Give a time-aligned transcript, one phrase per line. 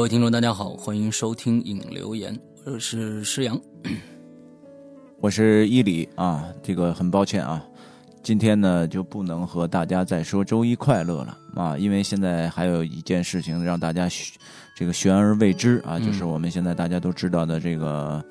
[0.00, 3.60] 各位听众，大家好，欢迎收听影留言，我是施阳，
[5.20, 6.42] 我是伊里啊。
[6.62, 7.62] 这个很抱歉啊，
[8.22, 14.08] 今天呢就不能和大家再说周一快乐了啊，因为现在还有一件事情让大家
[14.74, 18.24] 这个悬而未知啊，就是我们现在大家都知道的这个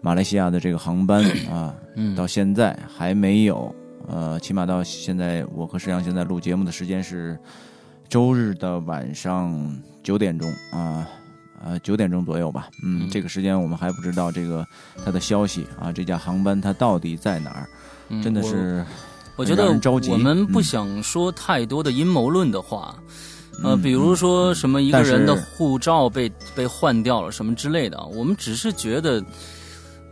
[0.00, 1.74] 马来西亚的这个航班啊，
[2.16, 3.74] 到现在还没有
[4.06, 7.36] 呃，起码到现在我和施阳现在录节目的时间是
[8.08, 9.68] 周日的晚上。
[10.00, 11.06] 九点钟啊，
[11.64, 12.68] 呃，九点钟左右吧。
[12.82, 14.66] 嗯，这个时间我们还不知道这个
[15.04, 17.68] 他的消息啊，这架航班它到底在哪儿？
[18.22, 18.84] 真的是，
[19.36, 19.78] 我觉得
[20.10, 22.94] 我们不想说太多的阴谋论的话，
[23.62, 29.22] 呃，比如说什么一个人的护照被被换掉了什么之类的，我们只是觉得，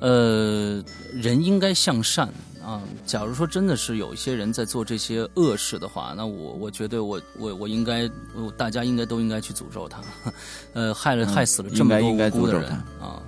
[0.01, 0.83] 呃，
[1.15, 2.29] 人应该向善。
[2.67, 8.11] 啊，假如说真的是有一些人在做这些恶事的话，那我我觉得我我我应该，
[8.57, 10.03] 大家应该都应该去诅咒他，
[10.75, 12.69] 呃，害了害死了这么多无辜的人
[13.01, 13.23] 啊！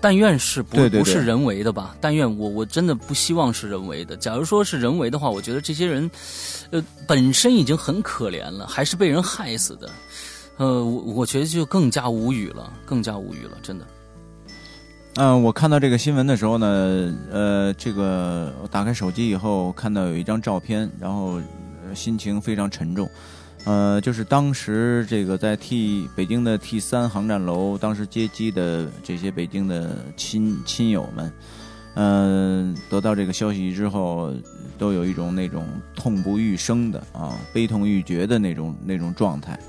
[0.00, 1.94] 但愿是不不是人为的吧？
[2.00, 4.16] 但愿我我真的不希望是人为的。
[4.16, 6.10] 假如说是人为的话，我觉得这些人，
[6.72, 9.88] 呃，本身已经很可怜了，还是被人害死的，
[10.56, 13.86] 呃，我我觉得就更加无语了，更加无语了，真的。
[15.16, 21.38] 嗯，我看到这个新闻的时候呢，呃，这个我打开手机以后看到有一张照片，然后
[21.94, 23.06] 心情非常沉重。
[23.64, 31.32] 呃，就是当时这个在 T 北京的 T 三航站楼，当时接机的这些北京的亲亲友们，
[31.94, 34.32] 嗯，得到这个消息之后，
[34.78, 39.60] 都有一种那种痛不欲生的啊，悲痛欲绝的那种那种状态。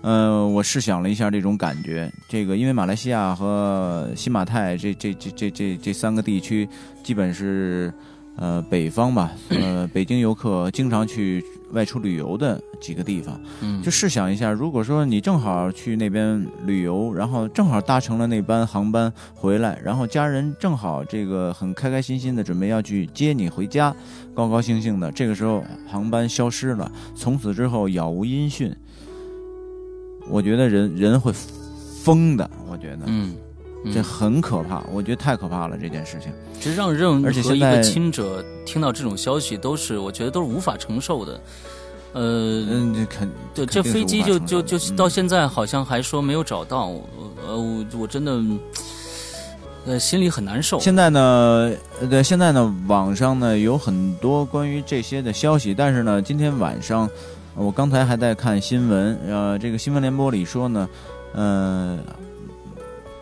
[0.00, 6.68] 呃，我试想了一下这种感觉，这个因为马来西亚和新马泰这这这这这这三个地区，
[7.02, 7.92] 基本是
[8.36, 13.38] 呃北方吧， 呃北京游客经常去外出旅游的几个地方。
[13.60, 23.92] 嗯，就试想一下，如果说你正好去那边旅游，然后正好搭乘了那班航班回来，然后家人正好这个很开开心心的准备要去接你回家，
[24.32, 28.72] 高高兴兴的，这个时候航班消失了，从此之后杳无音讯。
[30.28, 31.32] 我觉得人人会
[32.02, 33.34] 疯的，我觉得，嗯，
[33.92, 36.32] 这很可怕，我觉得太可怕了这件事情。
[36.60, 41.40] 其实让任何一个亲者听到这种消息，都是我觉得都是无法承受的。
[42.12, 42.22] 呃，
[42.70, 46.90] 嗯，这肯对，这飞机就就就到现在好像还说没有找到，
[47.46, 48.42] 呃，我我真的
[49.86, 50.80] 呃心里很难受。
[50.80, 51.72] 现在呢，
[52.08, 57.08] 对，现在呢，网上呢有很多关于这些的消息，但是呢，今天晚上。
[57.58, 60.88] 我刚才还在看新闻，呃，这个新闻联播里说呢，
[61.32, 61.98] 呃，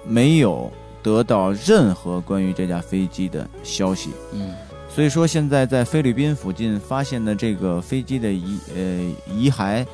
[0.06, 0.70] 没有
[1.02, 4.10] 得到任何关于这架飞机的消息。
[4.32, 4.52] 嗯，
[4.90, 9.86] 所以说现在在菲律宾附近发现的这个飞机的遗呃遗骸，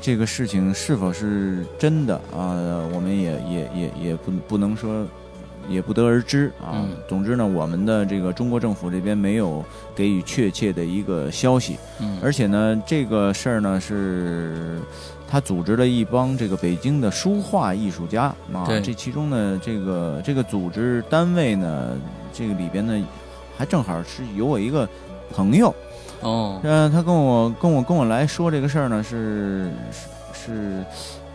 [0.00, 2.56] 这个事情是否是真的啊？
[2.94, 5.06] 我们也也也也不不能说。
[5.68, 6.84] 也不得而知啊。
[7.08, 9.64] 总之呢，我们的这个中国政府这边没有
[9.94, 11.78] 给予确切的一个消息。
[12.00, 14.78] 嗯，而且呢，这个事儿呢是
[15.28, 18.66] 他组织了一帮这个北京的书画艺术家啊。
[18.82, 21.96] 这其中呢，这个这个组织单位呢，
[22.32, 23.06] 这个里边呢，
[23.56, 24.88] 还正好是有我一个
[25.30, 25.74] 朋友。
[26.20, 30.84] 哦，嗯，他跟我跟我跟我来说这个事儿呢，是是是。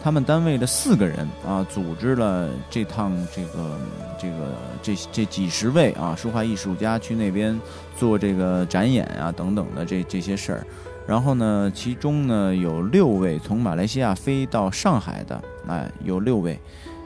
[0.01, 3.77] 他们单位的四个人啊，组织了这趟这个
[4.19, 7.59] 这个这这几十位啊书画艺术家去那边
[7.95, 10.67] 做这个展演啊等等的这这些事儿。
[11.07, 16.59] 然后呢，其中呢有六位从马来西亚飞到上海的，哎，有六位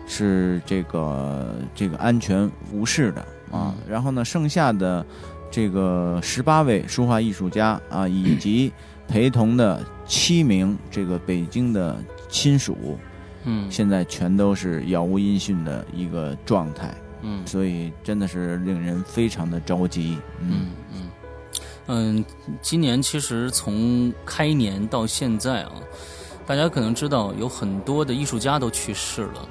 [0.07, 3.73] 是这个这个安全无事的啊。
[3.88, 5.06] 然后呢，剩下的
[5.52, 8.73] 这个十八位书画艺术家啊，以 及
[9.08, 11.96] 陪同的七名这个北京的。
[12.34, 12.97] 亲属，
[13.43, 16.91] 嗯，现在全都是杳无音讯的一个状态，
[17.23, 20.67] 嗯，所以真的是令人非常的着急，嗯。
[20.93, 21.09] 嗯
[21.87, 22.25] 嗯，
[22.61, 25.72] 今年其实从开年到现在啊，
[26.46, 29.49] 大家可能知道有很多的艺术家都去世了，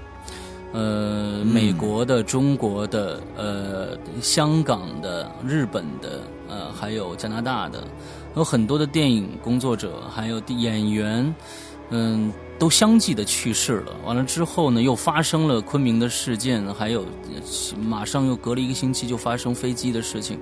[0.73, 7.85] 呃，美国的、中国的、呃，香港的、日本的，呃，还有加拿大的，
[8.35, 11.35] 有很多的电影工作者，还有演员，
[11.91, 12.33] 嗯。
[12.63, 13.93] 都相继的去世了。
[14.05, 17.05] 完了之后呢，又发生了昆明的事件，还有
[17.77, 20.39] 马上又隔了一个星期就发生飞机的事情，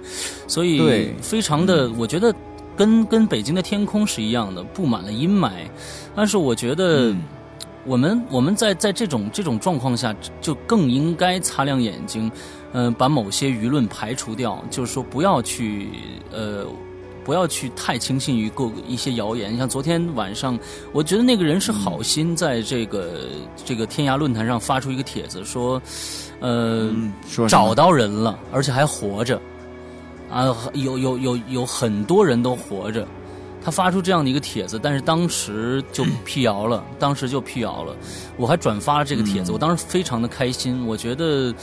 [0.47, 2.31] 所以非常的，我觉得
[2.77, 5.51] 跟跟北京的天空是一样的，布满了阴霾。
[6.15, 7.17] 但是我觉得，
[7.87, 12.31] 我们我们在在这种这种状况下，就更应该擦亮眼睛，
[12.75, 15.89] 嗯，把某些舆论排除掉，就是说不要去
[16.31, 16.67] 呃
[17.25, 19.57] 不要去太轻信于各一些谣言。
[19.57, 20.59] 像昨天晚上，
[20.93, 23.27] 我觉得那个人是好心，在这个
[23.65, 25.81] 这个天涯论坛上发出一个帖子，说，
[26.41, 26.91] 呃，
[27.29, 29.41] 说找到人了，而且还活着，
[30.31, 33.07] 啊，有有有有很多人都活着。
[33.63, 37.95] 他发出这样的一个帖子，但是当时就辟谣了， 当时就辟谣了。
[38.37, 41.55] 我还转发了这个帖子，我当时非常的开心，我觉得。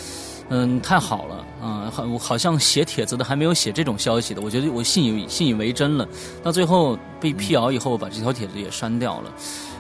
[0.50, 1.92] 嗯，太好了啊！
[1.94, 6.08] 好，我好像写帖子的还没有写这种消息的，我觉得我信以信以为真了。
[6.42, 9.34] 到最后被辟谣以后，把这条帖子也删掉了。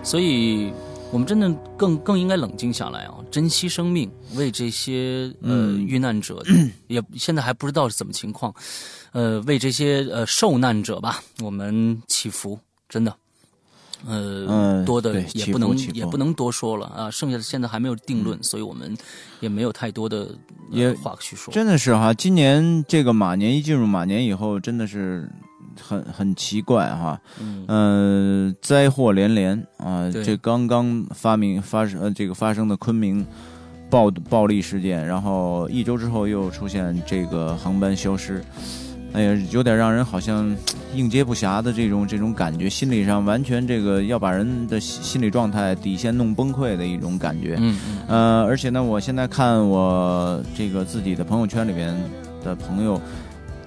[0.03, 0.73] 所以，
[1.09, 6.43] 我们真的更更应该冷静下来啊，珍惜生命，为这些呃遇难者，
[6.87, 8.53] 也现在还不知道是怎么情况，
[9.13, 12.59] 呃，为这些呃受难者吧，我们祈福，
[12.89, 13.15] 真的。
[14.05, 18.95] 呃，多的也不能也不能多说了啊，剩下的现在还没有定论，所以我们
[19.39, 20.29] 也没有太多的
[20.69, 21.53] 也话去说。
[21.53, 25.27] 真的是哈，今年这个马年一进入马年以后，真的是
[25.81, 27.19] 很很奇怪哈，
[27.67, 33.25] 嗯，灾祸连连啊，这刚刚发明发生呃这个发生的昆明
[33.89, 38.43] 暴暴力事件，然后一周之后又出现这个航班消失。
[39.13, 40.55] 哎呀，有点让人好像
[40.93, 47.55] 应接不暇的这种这种感觉，心理上完全这个要把人的心理状态底线弄崩溃的一种感觉。
[47.59, 47.97] 嗯嗯。
[48.07, 51.95] 呃，而且呢，我现在看我这个自己的朋友圈里边
[52.43, 53.01] 的朋友，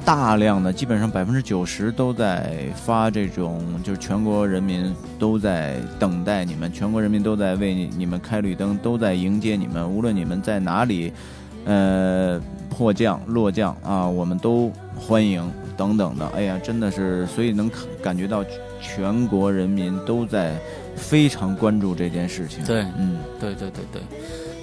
[0.05, 11.13] 大量的基本上百分之九十都在发这种，就是全国人民都在等待你们，全国人民都在为你们开绿灯，都在迎接你们，无论你们在哪里。
[11.67, 12.41] 呃，
[12.81, 15.47] 迫降、落降啊，我们都欢迎
[15.77, 16.27] 等等的。
[16.29, 17.71] 哎呀，真的是，所以能
[18.03, 18.43] 感觉到
[18.81, 20.59] 全国人民都在
[20.97, 22.65] 非常关注这件事情。
[22.65, 24.01] 对，嗯，对对对对，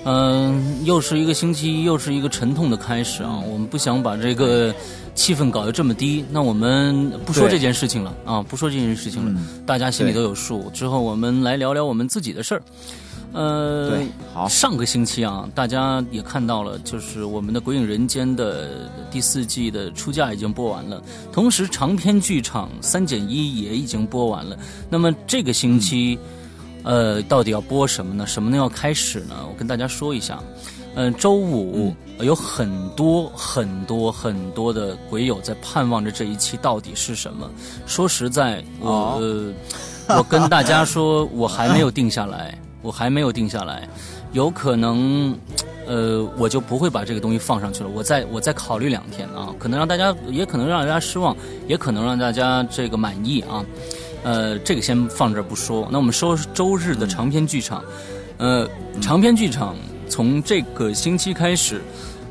[0.06, 3.40] 嗯，又是一个星期一，又是一个沉痛的开始啊！
[3.46, 4.74] 我们不想把这个
[5.13, 10.72] 气氛搞得这么低，那我们不说这件事情了啊，不说这件事情了，大家心里都有数。
[10.72, 12.63] 之后我们来聊聊我们自己的事儿。
[13.33, 14.01] 呃，
[14.33, 21.00] 好，上个星期啊，大家也看到了，就是我们的《鬼影人间》的第四季的出价已经播完了，
[21.31, 24.57] 同时长篇剧场三减一也已经播完了。
[24.89, 26.18] 那么这个星期，
[26.83, 28.25] 呃，到底要播什么呢？
[28.25, 29.35] 什么呢要开始呢？
[29.47, 30.41] 我跟大家说一下，
[30.95, 37.47] 嗯，周五有很多很多很多的鬼友在盼望着这一期到底是什么。
[37.85, 39.21] 说实在，我
[40.07, 42.57] 我跟大家说，我还没有定下来。
[42.81, 43.88] 我还没有定下来，
[44.33, 45.38] 有可能，
[45.85, 47.89] 呃，我就不会把这个东西放上去了。
[47.89, 51.35] 我再我再考虑两天啊，可能让大家，也可能让大家失望，
[51.68, 53.65] 也可能让大家这个满意啊。
[54.24, 55.88] 呃，这个先放这儿不说。
[55.91, 57.83] 那我们说周日的长篇剧场，
[58.38, 58.68] 呃，
[59.01, 59.75] 长篇剧场
[60.09, 61.81] 从这个星期开始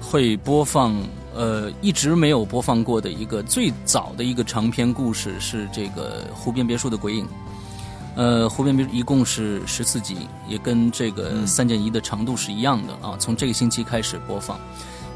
[0.00, 0.94] 会播放，
[1.34, 7.26] 呃，一直没有播放过的一个最早的一个长篇故事是这个湖边别墅的鬼影。
[8.17, 10.17] 呃，湖边别一共是十四集，
[10.49, 13.15] 也跟这个三减一的长度是一样的啊。
[13.19, 14.59] 从这个星期开始播放，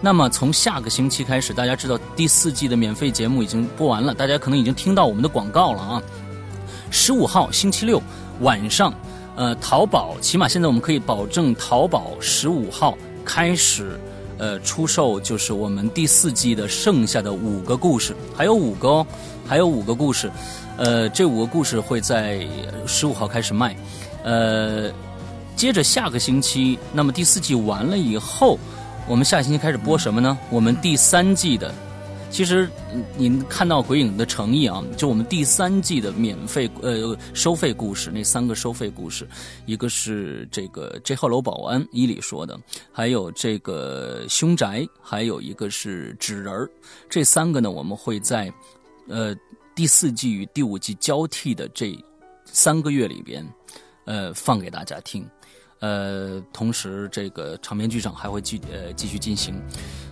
[0.03, 6.03] 那么从下个星期开始，大家知道第四季的免费节目已经播完了，大家可能已经听到我们的广告了啊。
[6.91, 8.03] 十五号星期六
[8.41, 8.93] 晚上，
[9.35, 13.99] 呃，淘宝起码现在我们可以保证，淘宝十五号开始
[14.37, 19.07] 呃出售，就是我们第四季的剩下的五个故事，还有五个哦，
[19.47, 20.31] 还有五个故事。
[20.81, 22.41] 呃，这五个故事会在
[22.87, 23.77] 十五号开始卖，
[24.25, 24.91] 呃，
[25.55, 28.59] 接着下个星期，那么第四季完了以后，
[29.07, 30.39] 我们下星期开始播什么呢？
[30.49, 31.71] 我们第三季的，
[32.31, 32.67] 其实
[33.19, 39.29] 您看到鬼影的诚意啊，就我们第三季的免费呃收费故事，那三个收费故事，
[39.67, 42.59] 一个是这个 J 号楼保安伊里说的，
[42.91, 46.67] 还有这个凶宅，还有一个是纸人儿，
[47.11, 48.51] 这三个呢，我们会在
[49.07, 49.37] 呃。
[49.81, 51.99] 第四季与第五季交替的这
[52.45, 53.43] 三个月里边，
[54.05, 55.27] 呃，放给大家听，
[55.79, 59.59] 呃，同时这个长篇剧场还会继呃继续进行，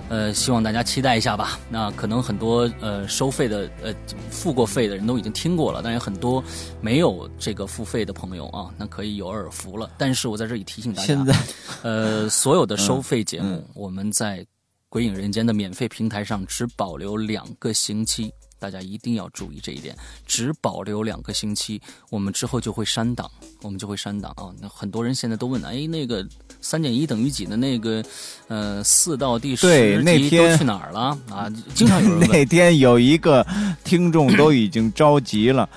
[0.09, 1.61] 呃，希望大家期待一下吧。
[1.69, 3.95] 那可能很多呃收费的呃
[4.31, 6.43] 付过费的人都已经听过了，但有很多
[6.81, 9.91] 没有这个付费的朋友啊，那可以有耳福了。
[9.99, 11.37] 但是我在这里提醒大家， 现在。
[11.85, 14.47] 呃所有的收费节目，我们在
[14.89, 18.33] 鬼影人间的免费平台上只保留两个星期。
[18.59, 19.97] 大家一定要注意这一点，
[20.27, 23.31] 只保留两个星期，我们之后就会删档，
[23.63, 24.53] 我们就会删档啊。
[24.61, 26.27] 那很多人现在都问，哎，那个
[26.61, 28.05] 三减一等于几的那个，
[28.49, 31.49] 呃，四到第十集都去哪儿了啊？
[31.75, 32.19] 经常有。
[32.27, 33.47] 那天有一个
[33.85, 35.69] 听众都已经着急了，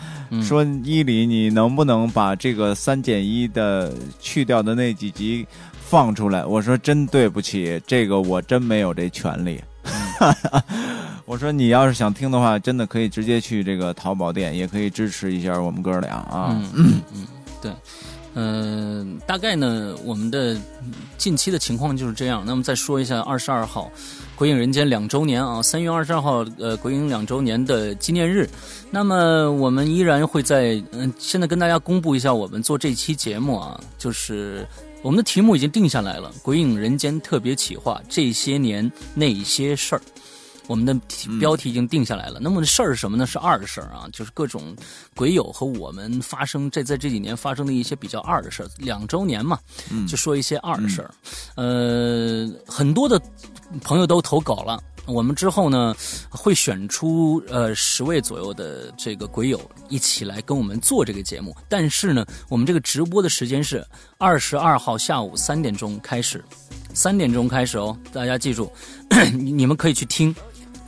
[0.43, 5.45] 说伊犁，你能不能把这个三减一的去掉的那几集
[5.87, 6.45] 放出来？
[6.45, 9.61] 我说真对不起，这个我真没有这权利。
[11.31, 16.49] 我说你要是想听的话，真的可以直接去这个淘宝店，也可以支持一下我们哥俩啊。
[16.51, 17.27] 嗯 嗯嗯，
[17.61, 17.71] 对，
[18.33, 20.59] 嗯、大概呢，我们的
[21.17, 22.43] 近期的情况就是这样。
[22.45, 23.89] 那么再说一下二十二号。
[24.35, 28.45] 《鬼影人间》两周年啊，三月二十二号，呃，《鬼影》两周年的纪念日。
[28.89, 34.67] 那么我们依然会在，嗯、现在跟大家公布一下，我们做这期节目啊，就是
[35.01, 40.01] 我们的题目已经定下来了，《鬼影人间》特别企划这些年那些事儿。
[40.67, 40.93] 我们的
[41.39, 42.39] 标题已经定下来了。
[42.39, 43.25] 那么事儿是什么呢？
[43.25, 44.75] 是二事儿啊，就是各种
[45.15, 48.69] 鬼友和我们发生这在这几年发生的一些比较二的事儿。
[48.77, 49.59] 两周年嘛，
[50.07, 51.11] 就说一些二的事儿。
[51.55, 53.21] 呃，很多的
[53.81, 54.81] 朋友都投稿了。
[55.07, 55.95] 我们之后呢，
[56.29, 61.55] 会选出呃十位左右的这个鬼友一起来跟我们做这个节目。
[61.67, 63.85] 但是呢，我们这个直播的时间是
[64.19, 66.43] 二十二号下午三点钟开始，
[66.93, 68.71] 三点钟开始哦，大家记住，
[69.33, 70.33] 你你们可以去听。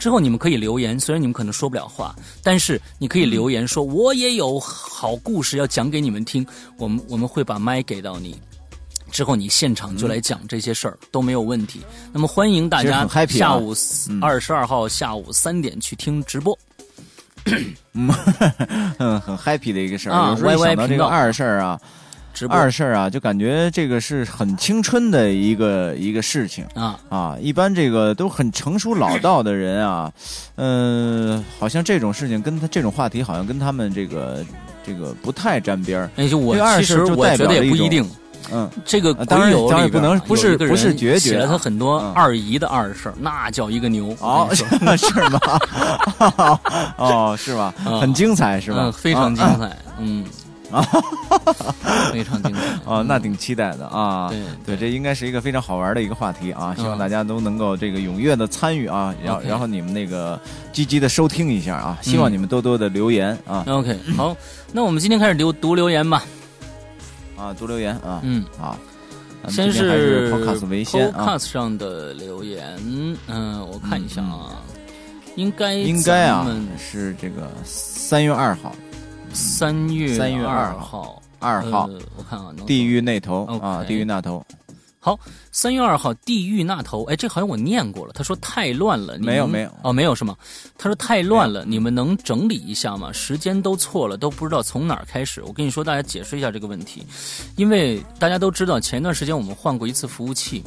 [0.03, 6.45] 之后你们可以留言，虽然你们可能说不了话，但是你可以留言说，我也有好故事要讲给你们听。
[6.77, 8.37] 我们我们会把麦给到你，
[9.09, 11.79] 之后你现场就来讲这些事儿、都没有问题。
[12.11, 13.73] 那么欢迎大家下午
[14.21, 16.59] 二十二号下午三点去听直播。
[17.93, 18.09] 嗯，
[19.21, 20.13] 很 happy 的一个事儿。
[20.13, 21.79] 啊有时候想到这个二事儿啊，
[22.33, 27.37] 直播二事儿啊，就感觉这个是很青春的一个一个事情啊，啊。
[27.39, 30.11] 一般这个都很成熟老道的人啊，
[30.55, 34.43] 嗯、好像这种事情跟他这种话题好像跟他们这个
[34.85, 36.09] 这个不太沾边儿。
[36.15, 38.09] 那就我二其实我觉得表也不一定。
[38.51, 44.13] 嗯，这个呃当然鬼友当然里边啊不能不是不是绝写了他啊很多嗯二姨的二事儿，那叫一个牛。
[44.19, 44.65] 哦 是
[45.29, 45.39] 吗？
[46.97, 47.73] 哦，是吧？
[47.85, 48.79] 啊很精彩是吧？
[48.81, 50.25] 嗯，非常精啊彩，嗯，
[52.11, 52.61] 非常精彩。
[52.85, 54.29] 哦，那挺期待的啊。
[54.29, 56.73] 对对，这应该是一个非常好玩的一个话题啊！
[56.77, 60.39] 希望嗯大家都能够这个踊跃的参与啊，然后然后你们那个
[60.71, 61.97] 积极的收听一下啊！
[62.01, 64.35] 希望嗯你们多多的留言啊 OK，好，
[64.71, 66.23] 那我们今天开始留读留言吧。
[67.37, 68.21] 啊，读留言啊！
[68.23, 68.77] 嗯，好，
[69.49, 72.63] 先是是 Podcast 为先啊，Podcast 上的留言，
[73.27, 74.61] 嗯，我看一下啊，
[75.35, 78.73] 应该应该啊是这个三月二号，
[79.33, 84.45] 三月三月二号，二号呃我看啊，能地狱那头啊，地狱那头
[84.99, 85.19] 好，
[85.51, 88.13] 三月二号，地狱那头，哎，这好像我念过了。
[88.13, 90.33] 他说太乱了，没有没有哦，没有是吗？
[90.77, 93.11] 他说太乱了，你们能整理一下吗？
[93.11, 95.43] 时间都错了，都不知道从哪儿开始。
[95.43, 97.05] 我跟你说，大家解释一下这个问题，
[97.57, 100.63] 因为大家都知道，前一段时间我们换过一次服务器，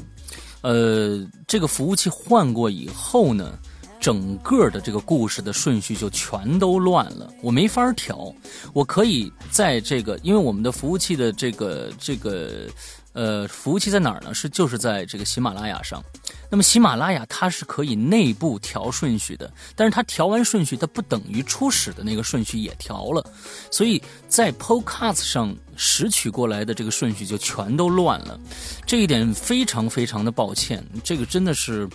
[0.60, 3.58] 呃，这个服务器换过以后呢。
[4.00, 8.32] 整个的这个故事的顺序就全都乱了，我没法调。
[8.72, 12.68] 我可以在这个，因为我们的服务器的这个这个
[13.12, 14.34] 呃，服务器在哪儿呢？
[14.34, 16.02] 是就是在这个喜马拉雅上。
[16.48, 23.24] 那么喜马拉雅它是可以内部调顺序的，但是它调完顺序，它不等于初始的那个顺序也调了，
[23.70, 28.38] 所以在 Podcast 上拾取过来的这个顺序就全都乱了，
[28.86, 31.88] 这一点非常非常的抱歉，这个真的是，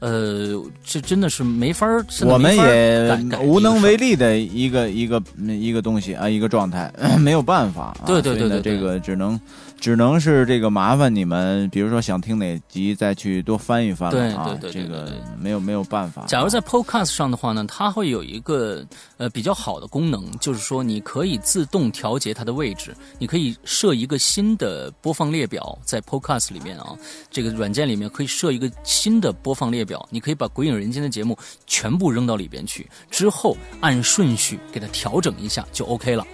[0.00, 8.02] 呃，这真的是没法儿，我们也无能为力的一个一个嗯一个东西啊，一个状态，没有办法、啊。
[8.06, 9.38] 对对对对这个只能
[9.84, 14.56] 只能是这个麻烦你们，比如说想听哪集再去多翻一翻了啊。
[14.58, 16.24] 对对对对这个没有没有办法。
[16.24, 18.82] 假如在 Podcast 上的话呢，它会有一个
[19.18, 26.96] 呃比较好的功能，就是说你可以自动调节它的位置，你可以设一个新的播放列表，在 Podcast 里面啊，
[27.30, 31.36] 这个软件里面可以设一个新的播放列表，你可以把《鬼影人间》的节目
[31.66, 36.26] 全部扔到里边去，之后按顺序给它调整一下就 OK 了。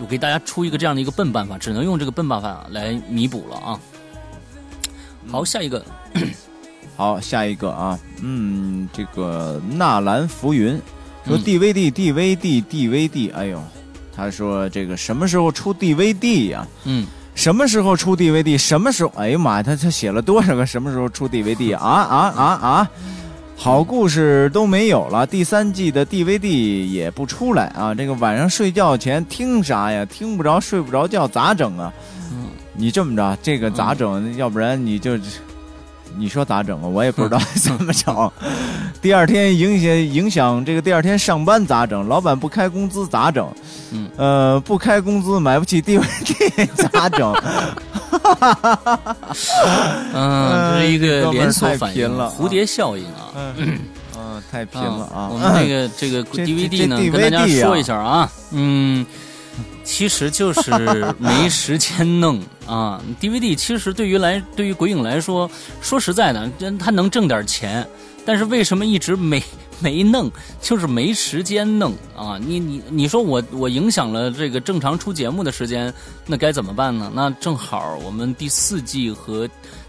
[0.00, 3.80] 我给大家出一个这样的一个笨办法，只能用这个笨办法来弥补了啊。
[5.30, 5.84] 好，下一个，
[6.96, 10.80] 好，下一个啊，嗯，这个纳兰浮云
[11.26, 13.62] 说嗯 DVD、DVD DVD，哎呦，
[14.14, 18.58] 他说这个什么时候出 DVD 呀、嗯，什么时候出 DVD？
[18.58, 19.12] 什么时候？
[19.16, 22.90] 哎呀妈呀，他他写了多少个什么时候出 DVD 啊啊啊啊！
[23.56, 27.94] 好故事都没有了，第三季的 DVD 也不出来啊！
[27.94, 30.04] 这个晚上睡觉前听啥呀？
[30.04, 31.92] 听不着，睡不着觉，咋整啊？
[32.32, 34.36] 嗯你这么着，这个咋整？
[34.36, 35.16] 要不然你就，
[36.18, 36.86] 你说咋整啊？
[36.86, 38.30] 我也不知道 怎么整。
[39.00, 42.06] 第二天影响影响这个第二天上班咋整？
[42.06, 43.48] 老板不开工资咋整？
[43.92, 47.32] 嗯，呃，不开工资买不起 DVD 咋整？
[50.14, 53.32] 嗯，这是一个连锁反应，蝴蝶效应啊。
[53.56, 53.78] 嗯，
[54.16, 55.28] 嗯，太拼了啊！
[55.30, 59.04] 我们这个 这个 DVD 呢，跟大家说一下啊，嗯，
[59.82, 63.00] 其实就是没时间弄啊。
[63.20, 65.50] DVD 其实对于来对于鬼影来说，
[65.80, 67.86] 说实在的，真他能挣点钱，
[68.24, 69.42] 但是为什么一直没
[69.84, 70.30] 没弄，
[70.62, 72.40] 就是没时间弄啊！
[72.40, 75.92] 你你你说我我影响了这个正常出节目的时间，
[76.26, 77.12] 那该怎么办呢？
[77.14, 79.46] 那正好我们第四季和。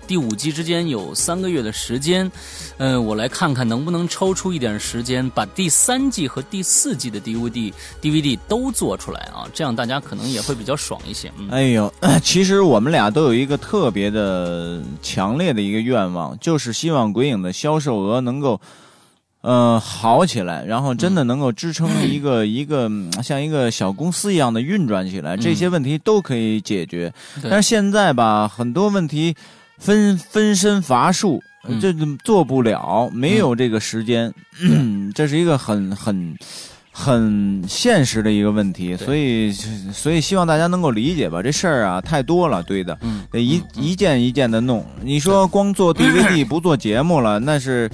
[0.07, 2.31] 第五季之间有三个月的时间，
[2.77, 11.31] 嗯，我来看看能不能抽出一点时间，把第三季和第四季的 DVD、DVD 都做出来啊，这样大家可能也会比较爽一些。
[11.49, 18.61] 哎呦， 其实我们俩都有一个特别的强烈的一个愿望，就是希望鬼影的销售额能够，
[19.45, 22.89] 呃，好起来，然后真的能够支撑一个 一个
[23.21, 27.13] 像一个小公司一样的运转起来，这些问题都可以解决。
[27.43, 29.35] 但是现在吧，很多问题。
[29.77, 31.43] 分分身乏术，
[31.81, 34.33] 这做不了，没有这个时间，
[35.13, 36.33] 这是一个很很
[36.97, 39.51] 很现实的一个问题，所以
[39.91, 41.43] 所以希望大家能够理解吧。
[41.43, 42.97] 这事儿啊太多了，堆的，
[43.29, 44.85] 得一一件一件的弄。
[45.01, 47.91] 你说光做 DVD 不做节目了，那是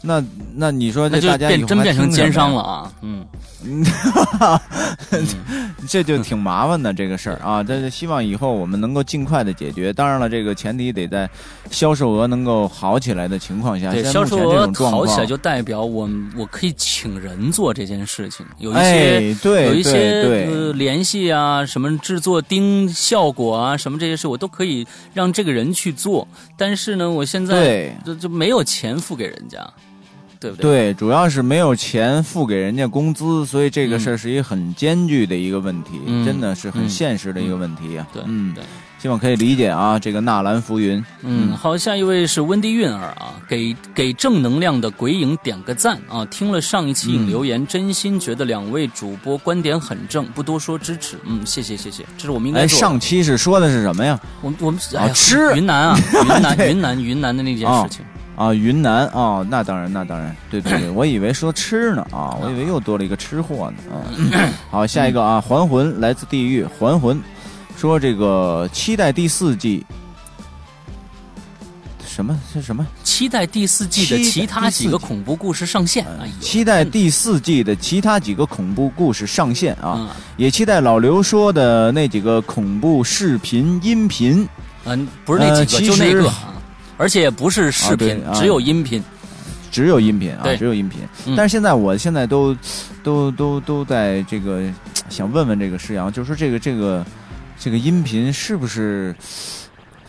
[0.00, 0.24] 那
[0.54, 2.92] 那你说这大家变真变成奸商了啊？
[3.02, 3.26] 嗯。
[5.88, 9.92] 这就挺麻烦的这个事儿啊，但是希望以后我们能够尽快的解决。
[9.92, 11.28] 当然了，这个前提得在
[11.70, 13.92] 销售额能够好起来的情况下。
[13.92, 26.26] 对，销售额好起来就代表我我可以请人做这件事情，有一些对有一些联系啊，什么制作丁效果啊，什么这些事我都可以让这个人去做。
[26.56, 29.58] 但是呢，我现在就就没有钱付给人家。
[30.38, 30.92] 对不对？
[30.92, 38.06] 对，主要是没有钱付给人家工资，所以这个事儿是一个很艰巨的一个问题，真的是很现实的一个问题呀。
[38.12, 38.62] 对，嗯，对，
[39.00, 39.98] 希望可以理解啊。
[39.98, 46.24] 这个纳兰浮云，嗯，好，下一位是温迪韵儿啊，给给正能量的鬼影点个赞啊！
[46.26, 51.16] 听了上一期影留言，真心觉得两位主播观点很正，不多说支持。
[51.24, 52.62] 嗯，谢谢谢谢，这是我们应该。
[52.62, 54.18] 哎上期是说的是什么呀？
[54.42, 58.04] 我们我们啊吃云南啊， 云南云南云南的那件事情。
[58.36, 64.52] 啊，云南啊，那当然，那当然，对对对， 我以为说吃呢啊，我以为又多了一个吃货呢啊。
[64.70, 67.18] 好，下一个啊，还魂来自地狱，还魂
[67.76, 69.86] 说这个期待第四季，
[72.06, 72.86] 什么是什么？
[73.02, 76.20] 期待第四季的其他几个恐怖故事上线啊！
[76.38, 80.14] 期待第四季的其他几个恐怖故事上线啊！
[80.36, 84.46] 也期待老刘说的那几个恐怖视频音频。
[84.84, 86.30] 嗯，不是那几个，就那个。
[86.96, 89.02] 而且不是视频，只有音频，
[89.70, 91.00] 只有音频啊，只有音频。
[91.36, 92.56] 但是现在，我现在都
[93.02, 94.62] 都都都在这个
[95.10, 97.04] 想问问这个石阳，就是说这个这个
[97.58, 99.14] 这个音频是不是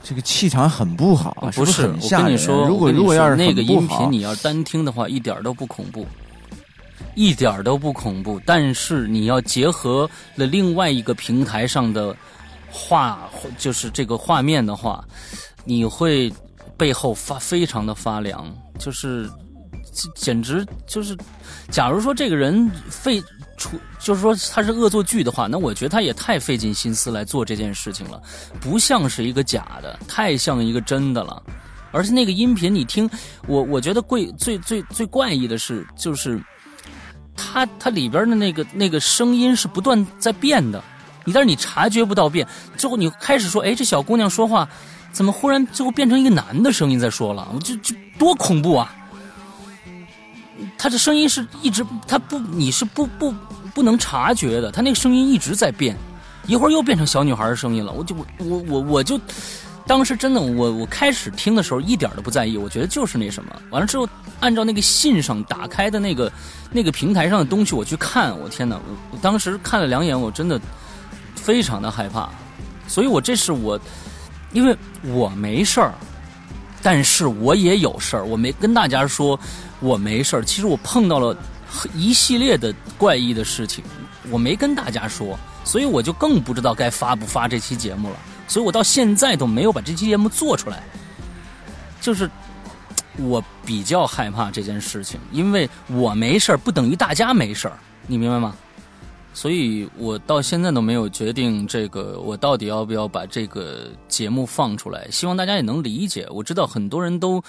[0.02, 1.50] 这个气场很不好？
[1.54, 6.08] 不是，我跟你说，如果如果要是那个音频你要单听的话，一点都不恐怖，
[7.16, 8.40] 一点都不恐怖。
[8.46, 12.16] 但是你要结合了另外一个平台上的
[12.72, 13.20] 画，
[13.58, 15.04] 就是这个画面的话，
[15.66, 16.32] 你会。
[16.78, 19.30] 背后发非常的发凉，就是，
[20.16, 21.18] 简直就是，
[21.72, 23.22] 假如说这个人费
[23.58, 28.22] 出，就是说他是恶作剧的话，那我觉得他也太费尽心思来做这件事情了，
[28.62, 31.42] 不像是一个假的，太像一个真的了。
[31.92, 33.10] 而且那个音频你听，
[33.48, 36.40] 我我觉得贵最最最怪异的是，就是
[37.36, 40.84] 他他里边的那个那个声音是不断在变的，
[41.26, 44.70] 你但是你察觉不到变，最后你开始说，哎，这小姑娘说话。
[45.18, 47.48] 怎么忽然最后变成一个男的声音在说了？
[47.52, 48.96] 我就就多恐怖啊！
[50.78, 53.34] 他的声音是一直他不你是不不
[53.74, 55.98] 不能察觉的，他那个声音一直在变，
[56.46, 57.92] 一会儿又变成小女孩的声音了。
[57.92, 59.20] 我就我我我就
[59.88, 63.52] 当时真的我我开始听的时候一点都不在意，我觉得就是那什么。
[63.72, 64.08] 完了之后
[64.40, 66.32] 按照那个信上打开的那个
[66.72, 68.80] 那个平台上的东西我去看，我天哪！
[69.10, 70.62] 我当时看了两眼，我真的
[71.34, 72.30] 非常的害怕，
[72.88, 73.80] 所以我这是我。
[74.52, 75.94] 因为我没事儿，
[76.82, 78.26] 但是我也有事儿。
[78.26, 79.40] 我没跟大家说
[79.80, 81.38] 我没事儿，其实我碰到了
[81.94, 83.84] 一系列的怪异的事情，
[84.30, 88.16] 我没跟大家说，所以我就更不知道该发不发这期节目了。
[88.48, 90.82] 所以我到现在都没有把这期节目做出来，
[92.00, 92.30] 就是
[93.18, 98.56] 我比较害怕这件事情，因为我没事儿不等于大家没事儿，你明白吗？
[99.38, 105.08] 所以我到现在都没有决定这个，我到底要不要把这个节目放出来？
[105.12, 106.28] 希望大家也能理解。
[106.32, 107.40] 我知道很多人都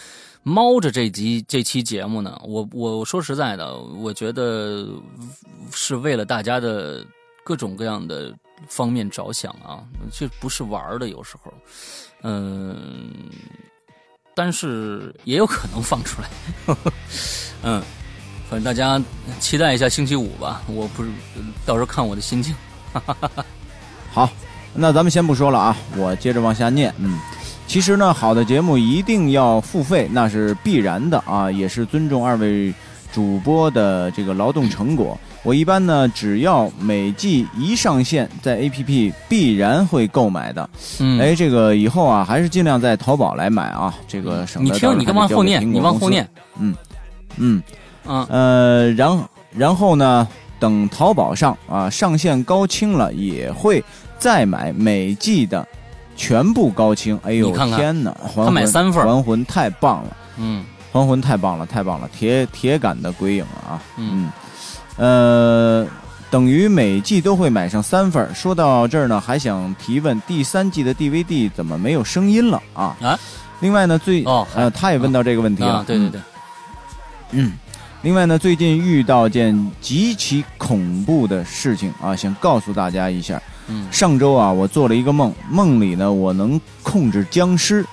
[0.42, 2.38] 猫着这集这期节目呢。
[2.44, 4.86] 我我说实在的，我觉得
[5.72, 7.02] 是为了大家的
[7.42, 8.34] 各种各样的
[8.68, 11.50] 方面着想啊，这不是玩的，有时候，
[12.22, 13.10] 嗯，
[14.34, 16.28] 但是也有可能放出来，
[17.64, 17.82] 嗯。
[18.50, 19.02] 反正大家
[19.38, 21.10] 期待一下星期五吧，我不是
[21.66, 22.54] 到时候看我的心情。
[24.12, 24.30] 好，
[24.74, 26.92] 那咱们先不说了啊，我接着往下念。
[26.98, 27.18] 嗯，
[27.66, 32.74] 其实呢，好的节目一定要付费，那是必然的啊，也是尊重二位。
[33.10, 35.18] 主播的这个劳动成果。
[35.42, 40.68] 我一般呢，只要每季一上线，在 APP 必然会购买的。
[41.00, 45.72] 嗯，哎，这个以后啊，还是尽量在淘宝来买啊，这个省你听，你干嘛后念？
[45.72, 46.28] 你往后念。
[46.60, 46.76] 嗯
[47.38, 47.62] 嗯嗯
[48.28, 50.26] 呃，然然后呢，
[50.58, 53.82] 等淘宝上啊上线高清了，也会
[54.18, 55.66] 再买每季的
[56.16, 57.18] 全部高清。
[57.22, 58.16] 哎呦，看看天哪！
[58.34, 60.16] 他买三份，还魂太棒了。
[60.36, 63.80] 嗯，还魂太棒了，太棒了，铁铁杆的鬼影啊。
[63.96, 64.30] 嗯。
[64.96, 65.86] 呃，
[66.28, 72.96] 等于每季都会买上三份说到这儿呢，还想提问：第三季的 DVD 怎么没有声音了啊？
[73.00, 73.18] 啊！
[73.60, 75.84] 另外呢，最哦，呃，他也问到这个问题了。
[75.86, 76.20] 对对对。
[77.30, 77.52] 嗯。
[78.02, 83.42] 另外呢，最近遇到件极其恐怖的事情啊，想告诉大家一下。
[83.66, 83.86] 嗯。
[83.90, 87.84] 上周啊，我做了一个梦，梦里呢，我能控制僵尸，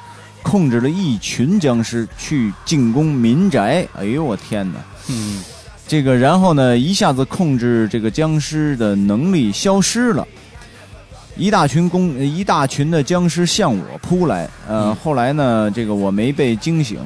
[0.43, 3.87] 控制了一群僵尸去进攻民宅。
[3.97, 4.79] 哎呦，我天哪！
[5.09, 5.41] 嗯。
[5.87, 10.27] 这个，然后呢，一下子控制这个僵尸的能力消失了，
[11.35, 14.49] 一大群攻，一大群的僵尸向我扑来。
[14.67, 16.99] 呃，后来呢，这个我没被惊醒，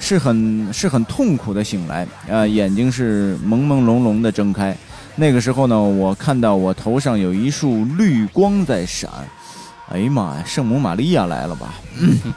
[0.00, 4.76] 是很是很痛苦的醒来，呃，眼睛是朦朦胧胧的睁开。
[5.14, 9.08] 那个时候呢，我看到我头上有一束绿光在闪。
[9.92, 11.74] 哎呀妈呀，圣母玛利亚来了吧？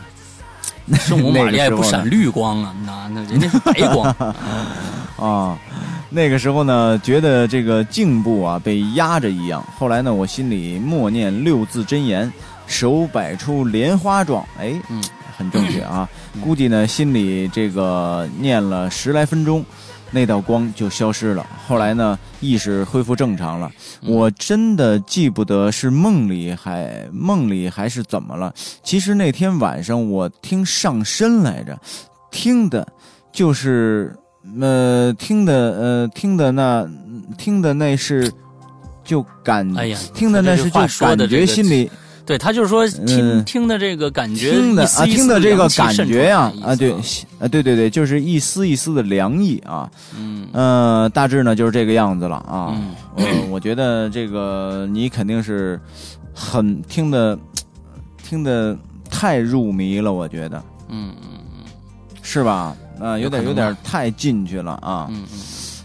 [0.99, 4.13] 圣母玛利亚不闪绿光啊，那那人家是白光
[5.17, 5.57] 啊。
[6.09, 9.63] 那个时候呢，觉得这个颈部啊被压着一样。
[9.79, 12.31] 后来呢，我心里默念六字真言，
[12.67, 15.01] 手摆出莲花状，哎，嗯，
[15.37, 16.07] 很正确啊。
[16.41, 19.65] 估计呢，心里这个念了十来分钟，
[20.11, 21.45] 那道光就消失了。
[21.67, 23.71] 后来呢，意识恢复正常了。
[24.01, 28.53] 我真的记不得是梦里还梦里还是怎么了。
[28.83, 31.77] 其实那天晚上我听上身来着，
[32.31, 32.87] 听的
[33.31, 34.15] 就是。
[34.59, 36.85] 呃，听的呃，听的那
[37.37, 38.29] 听的那是
[39.01, 41.89] 就感，哎呀，听的那是就感觉心里，
[42.25, 46.93] 对他就是说听听的这个感觉，听的啊，听的这个感觉呀，啊，对，
[47.39, 52.73] 啊，对对对，就是一丝一丝的凉意啊，嗯，呃，大致呢就是这个样子了啊，
[53.17, 55.79] 嗯，我觉得这个你肯定是
[56.33, 57.37] 很听的，
[58.23, 58.77] 听的
[59.09, 61.65] 太入迷了，我觉得，嗯嗯嗯，
[62.21, 62.75] 是吧？
[62.99, 65.07] 啊，有点有点太进去了啊！
[65.09, 65.39] 嗯嗯，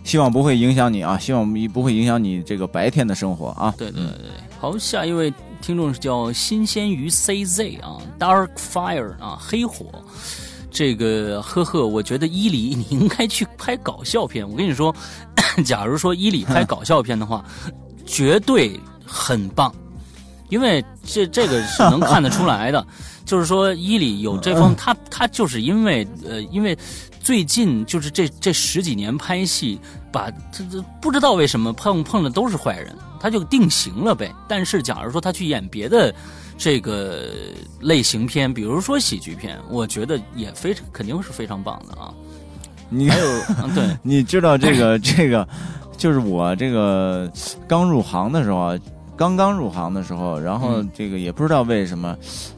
[0.05, 3.74] 希望不会影响你啊，希望不会影响你这个白天的生活啊。
[3.77, 9.87] 对对对，好，下一位听众是叫新鲜鱼 CZ 啊，Dark Fire 啊，黑火。
[10.71, 14.49] 这个呵呵，我觉得伊犁你应该去拍搞笑片。
[14.49, 14.94] 我跟你说，
[15.64, 17.44] 假如说伊犁拍搞笑片的话，
[18.07, 19.75] 绝对很棒，
[20.51, 22.87] 因为这这个是能看得出来的。
[23.28, 26.74] 就是说，伊里有这方，他他就是因为呃，因为
[27.20, 29.78] 最近就是这这十几年拍戏，
[30.10, 34.34] 把这这不知道为什么碰碰的都是坏人，他就定型了呗。
[34.48, 36.14] 但是，假如说他去演别的
[36.56, 37.28] 这个
[37.80, 42.10] 类型片，比如说喜剧片，我觉得也非常肯定是非常棒的啊。
[42.88, 43.26] 你还有
[43.76, 45.46] 对，你知道这个这个，
[45.98, 47.30] 就是我这个
[47.68, 48.78] 刚入行的时候啊。
[49.18, 52.16] 刚刚入行的时候，然后这个也不知道为什么，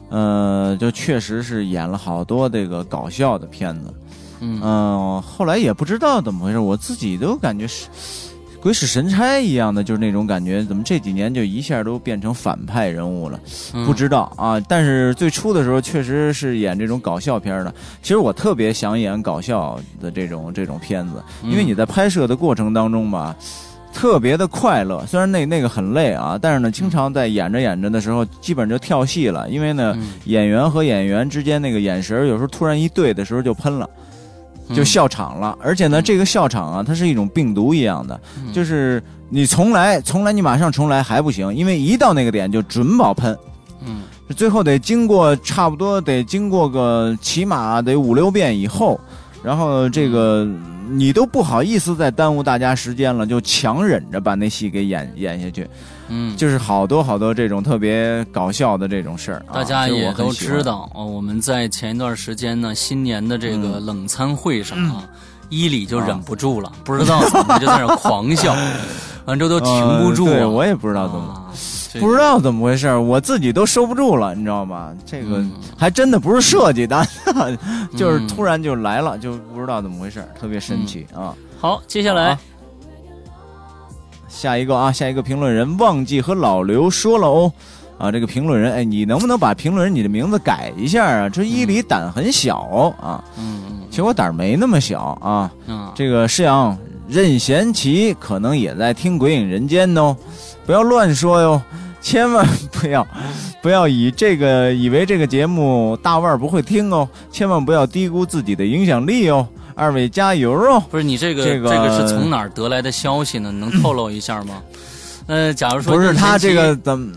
[0.09, 3.91] 呃，就确实是演了好多这个搞笑的片子，
[4.41, 7.87] 嗯，后来也不知道怎么回事，我自己都感觉是
[8.61, 13.39] 鬼使神差一样的，就是那种感觉，怎么这几年就一下都变成反派人物了？
[13.83, 17.73] 不知道啊，但是最初的时候确实是演这种搞笑片的。
[18.03, 23.35] 其实我特别想演搞笑的这种这种片子，因为你在拍摄的过程当中吧。
[23.93, 29.49] 特别的快乐，虽然那那个很累啊，但是呢，经常在演着演着的时候，基本就跳戏了。
[29.49, 33.89] 因为呢，演员和演员之间那个眼神有时候突然一对的时候就喷了，
[34.73, 35.57] 就笑场了。
[35.61, 38.19] 而且呢，这个笑场啊，它是一种病毒一样的，
[38.53, 43.37] 就是你重来，重来，你马上重来还不行，因为一到那个点就准保喷。
[43.85, 44.03] 嗯，
[44.35, 48.99] 最后得经过差不多得经过个起码得五六遍以后，
[49.43, 50.47] 然后这个。
[50.93, 55.65] 你都不好意思再耽误大家时间了，就强忍着把那戏给演演下去，
[56.09, 61.05] 嗯，就是好多好多这种特别搞笑的这种事儿，大家也都知道哦。
[61.05, 65.07] 我们在前一段时间呢，新年的这个冷餐会上啊，
[65.47, 68.53] 伊里就忍不住了，不知道怎么就在那狂笑，
[69.23, 69.73] 完之后都停
[70.03, 71.40] 不住，我也不知道怎么。
[71.99, 74.93] 不知道怎么回事，我自己都收不住了，你知道吗？
[75.05, 75.43] 这个
[75.77, 77.05] 还真的不是设计的，
[77.97, 81.35] 就是突然就来了，就不知道怎么回事，特别神奇啊！
[81.59, 82.37] 好，接下来
[84.27, 87.51] 下一个啊，下一个评论人忘记和老刘说了哦，
[87.97, 91.29] 啊，这个评论人，哎，你能不能把评论人你的名字改一下啊？
[91.29, 92.59] 这伊犁胆很小
[93.01, 95.51] 啊，嗯嗯其实我胆儿没那么小啊。
[95.67, 96.77] 嗯，这个施阳
[97.09, 100.15] 任贤齐可能也在听《鬼影人间》哦，
[100.65, 101.61] 不要乱说哟，
[102.01, 103.07] 千万不要
[103.61, 109.47] 不要以这个以为这个节目大腕儿不会听哦，千万不要低估自己的影响力哦。
[109.73, 110.83] 二位加油哦！
[110.91, 113.51] 不是你这个这个个是从哪儿得来的消息呢？
[113.51, 114.61] 能透露一下吗？
[115.27, 117.15] 呃，假如说不是他这个怎么？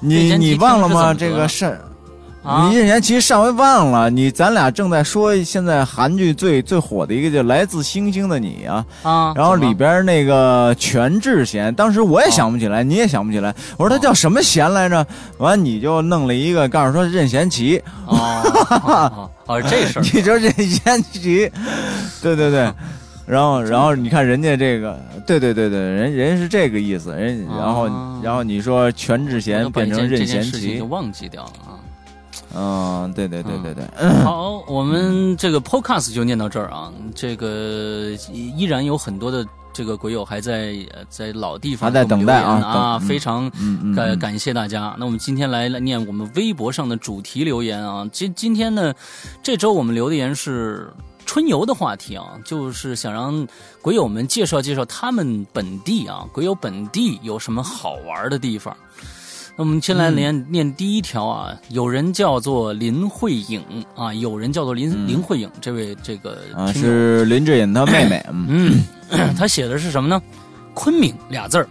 [0.00, 1.14] 你你忘了吗？
[1.14, 1.80] 这个是。
[2.46, 2.68] 啊。
[2.68, 15.06] 你任贤齐上回忘了，你咱俩正在说现在韩剧最最火的一个叫《来自星星的你》啊，啊，然后里边那个全智贤，当时我也想不起来，你也想不起来，我说他叫什么贤来着？
[15.38, 20.02] 完你就弄了一个，告诉说任贤齐，哦哦这事儿。
[20.14, 21.50] 你说任贤齐，
[22.22, 22.72] 对对对。
[23.26, 31.74] 然后，然后你看人家这个，对对对对，人人是这个意思，人然后啊然后你说全智贤变成任贤齐就，忘记掉了啊。
[32.58, 33.84] 嗯，对对对对对，
[34.24, 36.90] 好，我们这个 podcast 就念到这儿啊。
[37.14, 43.50] 这个依然有很多的这个鬼友还在呃在老地方还在等待啊啊，非常
[43.94, 44.96] 感感谢大家。
[44.98, 48.08] 那我们今天来来念我们微博上的主题留言啊。
[48.10, 48.94] 今今天呢，
[49.42, 50.90] 这周我们留的言是
[51.26, 53.46] 春游的话题啊，就是想让
[53.82, 58.74] 鬼友们介绍介绍他们本地啊，鬼友本地有什么好玩的地方。
[59.58, 63.62] 那我们先来念、念第一条啊，有人叫做林慧颖
[63.94, 70.20] 啊，有人叫做林、林慧颖，这位这个啊是林志颖他妹妹， 嗯，嗯， 他写的是什么呢？
[70.74, 71.66] 昆明俩字儿。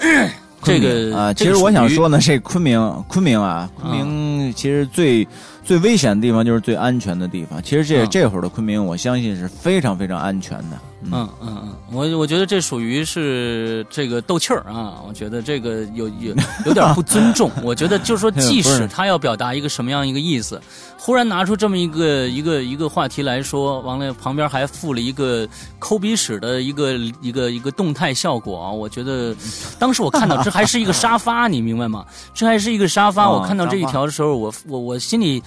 [0.62, 5.26] 这个啊，其实我想说呢，这昆明，昆明啊，昆明其实最
[5.62, 7.62] 最危险的地方就是最安全的地方。
[7.62, 10.78] 其实这嗯这会儿的昆明，我相信是非常非常安全的。
[11.12, 16.34] 嗯嗯嗯，我我觉得这属于是这个斗气儿啊，我觉得这个有有
[16.66, 17.50] 有点不尊重。
[17.62, 20.60] 我觉得就是说，即使他要表达一个什么样一个意思，
[20.98, 25.46] 忽然拿出这么一个一个一个话题来说，完了旁边还附了一个
[25.78, 29.34] 抠鼻屎的一个一个一个动态效果啊，我觉得
[29.78, 32.04] 当时我看到这还是一个沙发，你明白吗？
[32.32, 35.42] 这还是一个沙发，哦我看到这一条的时候，我我我心里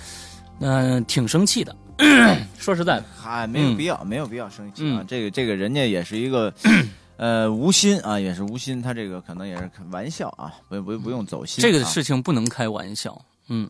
[0.60, 1.76] 嗯、呃挺生气的。
[2.58, 5.00] 说实在的，嗨，没有嗯必要，没有必要生气啊。
[5.02, 6.54] 嗯这个这个人家也是一个。
[7.18, 11.64] 呃，无心啊，也是无心，他这个可能也是玩笑啊，不不不用走心、啊。
[11.64, 13.68] 这个事情不能开玩笑，嗯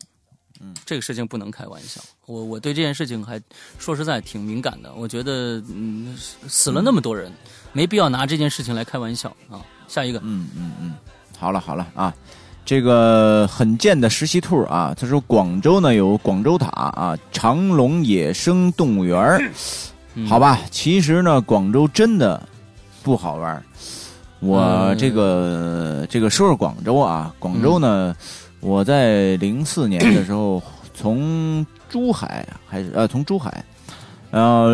[0.60, 1.98] 嗯，这个事情不能开玩笑。
[2.26, 3.40] 我我对这件事情还
[3.78, 7.32] 说实在挺敏感的，我觉得嗯死死了那么多人，
[7.72, 9.64] 没必要拿这件事情来开玩笑啊。
[9.86, 10.94] 下一个，嗯嗯嗯，
[11.38, 12.14] 好了好了啊，
[12.68, 19.40] 这个很贱的实习兔啊，他说广州呢有广州塔啊，长隆野生动物园
[20.28, 22.46] 好吧，其实呢广州真的
[23.02, 23.62] 不好玩儿。
[24.40, 28.14] 我嗯这个、这个说说广州啊，广州呢，
[28.60, 33.64] 我在零四年的时候从珠海还是呃从珠海，
[34.30, 34.66] 然后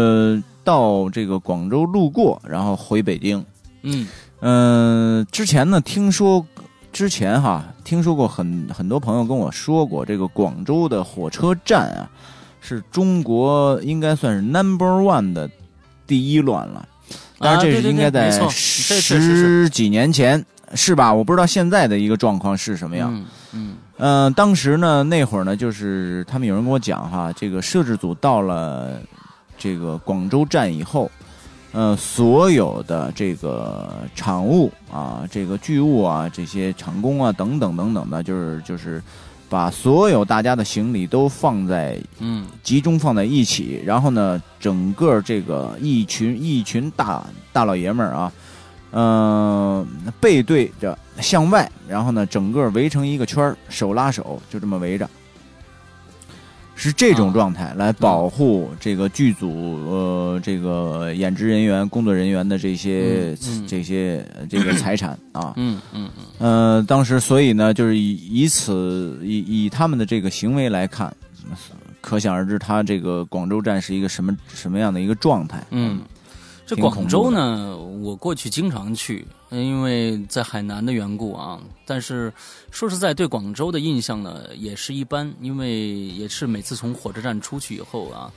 [0.65, 3.45] 到这个广州路过，然后回北京。
[3.83, 4.09] 嗯
[4.41, 6.45] 嗯，之前呢，听说
[6.95, 12.09] 之前哈，听说过很很多朋友跟我说过，这个广州的火车站啊，
[12.61, 15.51] 是中国应该算是 number one 的
[16.07, 16.89] 第一乱了。
[17.41, 20.43] 当然，这是应该在十几年前，
[20.75, 21.13] 是吧？
[21.13, 23.13] 我不知道现在的一个状况是什么样。
[23.13, 29.01] 嗯嗯嗯、当时呢，那会儿呢，就是他们有人跟我讲哈，这个摄制组到了
[29.59, 31.11] 这个广州站以后，
[31.75, 39.03] 呃，所有的这个场务啊，这个剧务啊，这些场工啊，等等等等的，就是就是
[39.49, 42.47] 把所有大家的行李都放在嗯。
[42.63, 48.33] 集中放在一起，然后呢，整个这个一群一群大大老爷们儿啊，
[48.93, 49.87] 嗯、
[50.21, 55.11] 背对着向外，然后呢，整个围成一个圈儿，手拉手，就这么围着，
[56.75, 57.33] 是这种啊。
[57.33, 59.49] 状态来保护这个剧组
[59.87, 63.67] 呃这个演职人员、工作人员的这些、嗯嗯。
[63.67, 66.25] 这些呃这个财产啊，嗯嗯嗯。
[66.39, 71.15] 呃，当时所以呢，就是以以此以以他们的这个行为来看，
[72.01, 75.63] 可想而知，他这个广州站是一个什么什么样的一个状态。
[75.71, 76.01] 嗯，
[76.67, 81.59] 这广州呢，我过去经常去，因为在海南的缘故啊。
[81.87, 82.33] 但是
[82.71, 88.31] 说实在，对广州的印象呢也是一般，因为也是每次从火车站出去以后啊，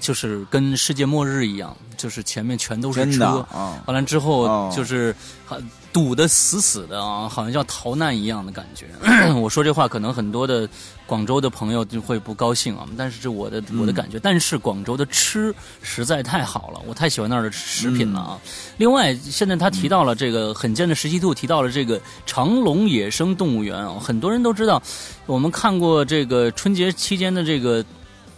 [0.00, 5.14] 就是跟世界末日一样，就是前面全都是车，啊，完了之后哦就是
[5.48, 5.56] 啊
[5.92, 8.86] 堵得死死的啊，好像要逃难一样的感觉。
[9.40, 10.68] 我说这话可能很多的
[11.06, 14.18] 广州的朋友就会不高兴啊，但是这我的我的感觉。
[14.18, 18.40] 但是广州的吃实在太好了，我太喜欢那儿的食品了啊。
[18.76, 24.82] 另外，现在他提到了这个很贱的十七兔，提到了这个长隆野生动物园啊，很多人都知道，
[25.26, 27.82] 我们看过这个春节期间的这个《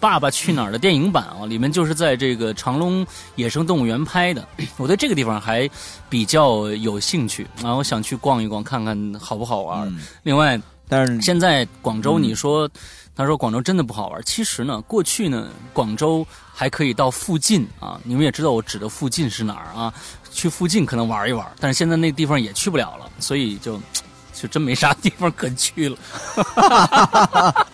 [0.01, 4.47] 爸爸去哪儿》的电影版啊，里面就是在这个长隆野生动物园拍的。
[4.79, 5.69] 我对这个地方还
[6.09, 9.95] 比较有兴趣啊，我想去逛一逛，看看好不好玩。
[10.23, 12.69] 另外，但是现在广州，你说。
[13.19, 14.23] 他说：“广州真的不好玩。
[14.27, 17.99] 其实呢，过去呢，广州还可以到附近啊。
[18.05, 19.91] 你们也知道我指的附近是哪儿啊？
[20.31, 21.51] 去附近可能玩一玩。
[21.59, 23.81] 但是现在那地方也去不了了，所以就
[24.39, 25.97] 就真没啥地方可去了。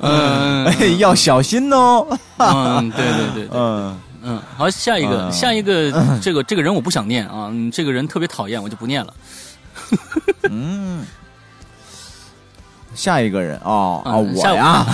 [0.00, 2.06] 嗯，要小心哦。
[2.36, 4.42] 嗯，对对对对，嗯嗯。
[4.56, 9.14] 好，下一个，下一个，这个这个人我不想念啊，这个人特别讨厌，我就不念了。
[10.50, 11.04] 嗯。”
[12.96, 14.86] 下一个人哦啊，我呀，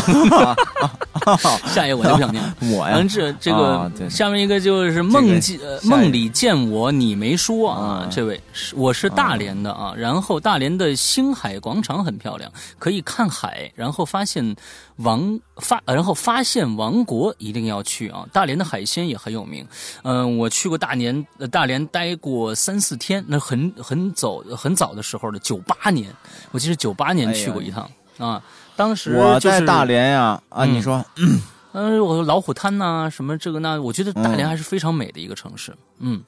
[1.73, 2.43] 下一个我就不想念
[2.77, 3.03] 我呀。
[3.09, 8.07] 这这个下面一个就是梦见梦里见我，你没说啊。
[8.11, 14.55] 这位是我是大连的啊，然后大连的星海广场很漂亮，可以看海，然后发现
[14.97, 18.27] 王发，然后发现王国一定要去啊。
[18.33, 19.67] 大连的海鲜也很有名，
[20.03, 26.15] 嗯，我去过大连，大连待过三四天，那很很早很早的时候的九八年，
[26.51, 27.91] 我记得九八年去过一趟。
[28.19, 28.41] 啊，
[28.77, 31.05] 当时我在大连呀，啊，你说，
[31.73, 35.75] 嗯，我说老虎滩呐，什么这个那，我觉得大连还是非常美的一个城市。
[35.99, 36.23] 嗯，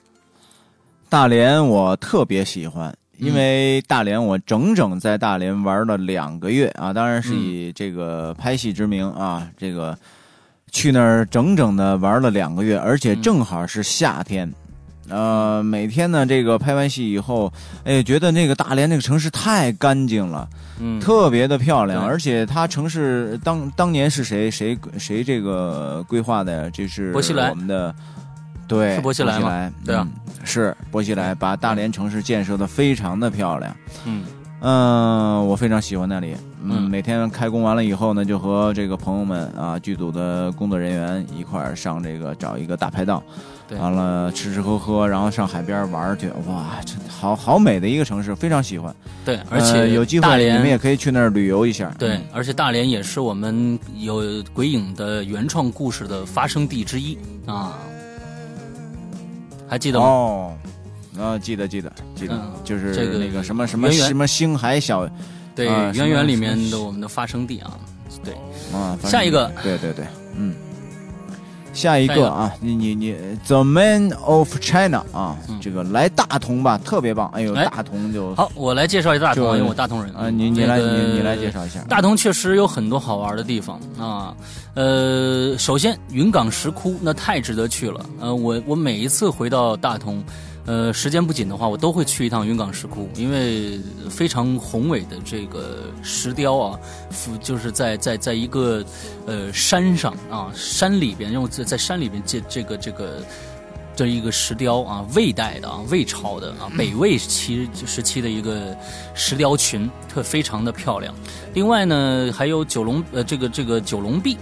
[1.10, 9.96] 大连我特别喜欢，因为大连我整整在大连玩了两个月啊，当然是以这个拍戏之名啊，这个
[10.72, 14.52] 去那儿整整的玩了两个月，而且正好是夏天。
[15.10, 17.52] 呃，每天呢，这个拍完戏以后，
[17.84, 20.48] 哎，觉得那个大连那个城市太干净了，
[20.80, 26.70] 嗯，特别的漂亮，而且它城市当当年是谁谁谁这个规划的呀？
[26.72, 27.94] 这是我们的，
[28.66, 29.72] 对，是薄熙来吗？
[29.84, 30.06] 对啊，
[30.44, 34.24] 是薄熙来把大连城市建设的非常的漂亮，嗯
[34.60, 43.22] 嗯，我非常喜欢那里，嗯，每天开工完了以后呢，就和这个朋友们啊，剧组的工作人员一块儿上这个找一个大排档。
[43.80, 48.94] 完了，吃吃喝喝，然后上海边玩去，哇，这好好美的一个城市，非常喜欢。
[49.24, 51.90] 对，而且有机会你们也可以去那儿旅游一下。
[51.98, 54.22] 对，而且大连也是我们有
[54.52, 57.78] 鬼影的原创故事的发生地之一啊，
[59.74, 60.06] 还记得吗？
[60.06, 60.56] 哦，
[61.18, 65.04] 啊，记得记得记得，就是这个那个什么什么什么星海小，
[65.52, 67.76] 对，圆圆里面的我们的发生地啊，
[68.24, 68.34] 对，
[68.72, 70.23] 啊，下一个，对对对，嗯。
[71.74, 73.14] 下一个啊，你你你
[73.46, 77.28] ，The Man of China 啊，这个来大同吧，特别棒。
[77.34, 80.30] 哎呦，大同就好，我来介绍一下大同，因为我大同人啊。
[80.30, 81.80] 你你来你你来介绍一下。
[81.88, 84.34] 大同确实有很多好玩的地方啊。
[84.74, 88.06] 呃，首先云冈石窟那太值得去了。
[88.20, 90.24] 呃，我我每一次回到大同。
[90.66, 96.80] 呃，时间不紧的话，我都会去一趟云冈石窟，因为非常宏伟的这个石雕啊，
[97.42, 98.82] 就是在在在一个
[99.26, 103.22] 呃山上啊，山里边，因为在在山里边建这个这个
[103.94, 108.74] 这一个石雕啊，魏代的啊，魏朝的啊，北魏期时期的一个
[109.14, 111.14] 石雕群，特非常的漂亮。
[111.52, 114.38] 另外呢，还有九龙呃这个这个九龙壁。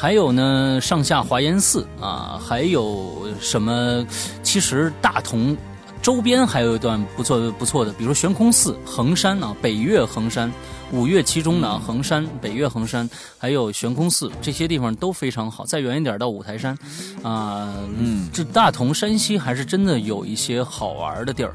[0.00, 4.06] 还有呢，上下华严寺啊，还有什么？
[4.44, 5.56] 其实大同
[6.00, 10.52] 周边还有一段不错不错的，比如悬空寺、衡山啊，北岳衡山，
[10.92, 15.66] 五岳其中的衡山、北岳衡山，还有悬空寺，这些地方都非常好。
[15.66, 16.78] 再远一点到五台山，
[17.24, 21.52] 啊，嗯，这大同山西还是真的有一些好玩的地儿。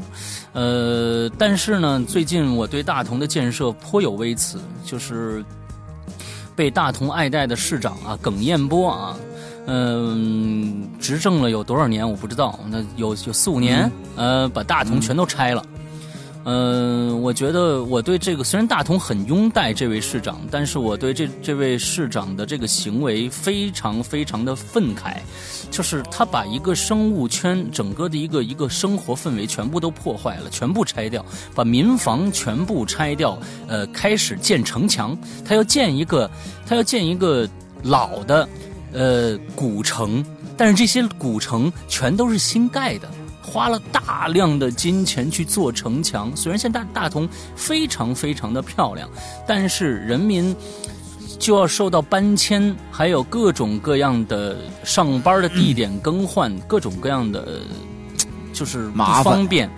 [0.51, 5.41] 呃，但是呢，最近我对大同的建设颇有微词，就是。
[6.55, 9.17] 被大同爱戴的市长啊，耿彦波啊，
[9.67, 15.63] 嗯，执政了有多少年我不知道，那有有四五年，呃，把大同全都拆了。
[16.45, 25.15] 嗯，我觉得我对这个虽然大同很拥戴这位市长，但是我对这这位市长的这个行为非常非常的愤慨，
[25.71, 36.29] 就是他把一个生物圈整个的一个一个生活氛围全部都破坏了，全部拆掉，把民房全部拆掉，呃，开始建城墙，他要建一个，
[36.67, 37.47] 他要建一个
[37.83, 38.49] 老的，
[38.91, 40.21] 呃，古城，
[40.57, 43.07] 但是这些古城全都是新盖的。
[43.43, 49.07] 花了大量的金钱去做城墙，虽然现在大同非常非常的漂亮，
[49.45, 50.55] 但是人民
[51.37, 57.59] 就要受到搬迁，还有各种各样的上班的地点更换，各种各样的
[58.53, 59.69] 就是不方便，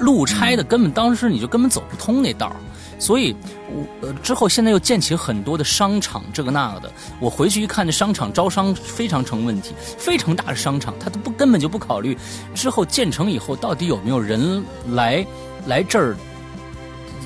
[0.00, 2.56] 路拆的根本当时你就根本走不通那道儿。
[2.98, 3.34] 所以，
[3.70, 6.92] 我呃之后现在又建起很多的商场，这个那个的。
[7.20, 12.16] 我回去一看，这商场招商非常成问题，非常大的商场，他都不根本就不考虑
[12.54, 15.24] 之后建成以后到底有没有人来
[15.66, 16.16] 来这儿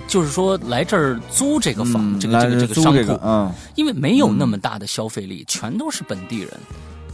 [0.07, 6.51] 就是说来这儿租这个房，嗯这个这个这个商铺这个，，嗯，因为没有那么大的消费力，全都是本地人。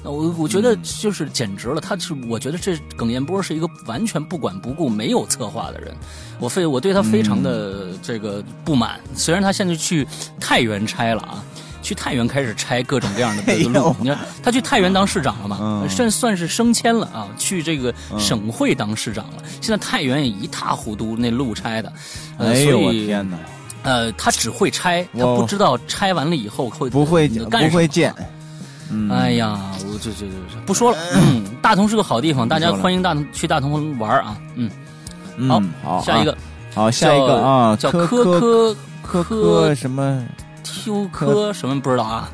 [0.09, 5.95] 那我我觉得就是简直了，他是我觉得这耿彦波是一个完全不管不顾、没有策划的人。
[6.41, 8.99] 我非我对他非常的这个不满。
[9.15, 10.09] 虽然他现在去
[10.41, 11.45] 太原拆了啊，
[11.83, 13.95] 去太原开始拆各种各样的 路。
[14.01, 19.43] 你看他去太原当市长了嘛，嗯算算是升迁了啊，去这个省会当市长了。
[19.61, 21.93] 现在太原也一塌糊涂，那路拆的，
[22.39, 23.37] 呃，哎呦我所以天哪，
[23.83, 28.15] 呃，他只会拆，他不知道拆完了以后会不会干不会建，
[28.91, 30.99] 嗯，哎呀，我这这这这不说了。
[31.15, 34.37] 嗯，大同是个好地方，大家欢迎大同去大同玩啊。
[34.55, 34.71] 嗯，
[35.37, 35.49] 嗯，
[35.83, 36.39] 好好，下一个啊，
[36.75, 40.25] 好，下一个啊，叫科科科科科什么
[40.63, 42.31] 丘科什么不知道啊？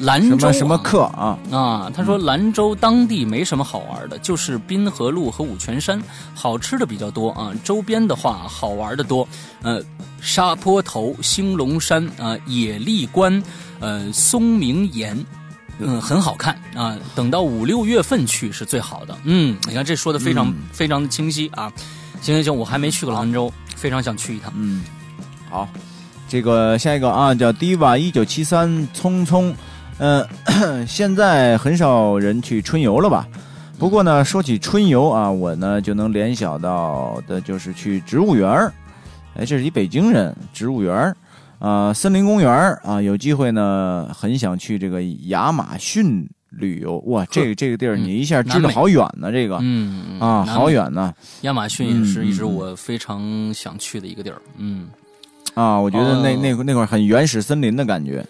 [0.00, 1.38] 兰州什么什么啊课啊？
[1.50, 5.98] 啊，他说兰州当地没什么好玩的，就是滨河路和五泉山，
[6.34, 7.52] 好吃的比较多啊。
[7.64, 9.26] 周边的话好玩的多，
[9.62, 9.82] 呃，
[10.20, 13.42] 沙坡头、兴隆山啊、野丽关、
[13.80, 15.16] 呃松明岩。
[15.78, 16.96] 嗯，很好看啊！
[17.14, 19.16] 等到五六月份去是最好的。
[19.24, 21.72] 嗯，你看这说的非常、嗯非常的清晰啊。
[22.22, 24.52] 行行行，我还没去过兰州，非常想去一趟。
[24.56, 24.82] 嗯，
[25.50, 25.68] 好，
[26.28, 29.54] 这个下一个啊，叫 Diva 一九七三匆匆，
[29.98, 30.26] 呃，
[30.88, 33.28] 现在很少人去春游了吧？
[33.78, 38.72] 不过呢，说起春游啊，我呢就能联想到的就是去植物园儿。
[39.34, 41.16] 哎，这是一北京人，植物园儿
[41.58, 46.98] 啊、森林公园儿啊，有机会呢，很想去这个亚马逊旅游。
[47.06, 51.12] 哇，这个这个地儿嗯你一下知道好远呢，这个嗯啊，好远呢。
[51.42, 54.40] 亚马逊也是嗯一直我非常想去的一个地儿。
[54.58, 54.88] 嗯，
[55.54, 58.24] 啊，我觉得那、哦那那块很原始森林的感觉。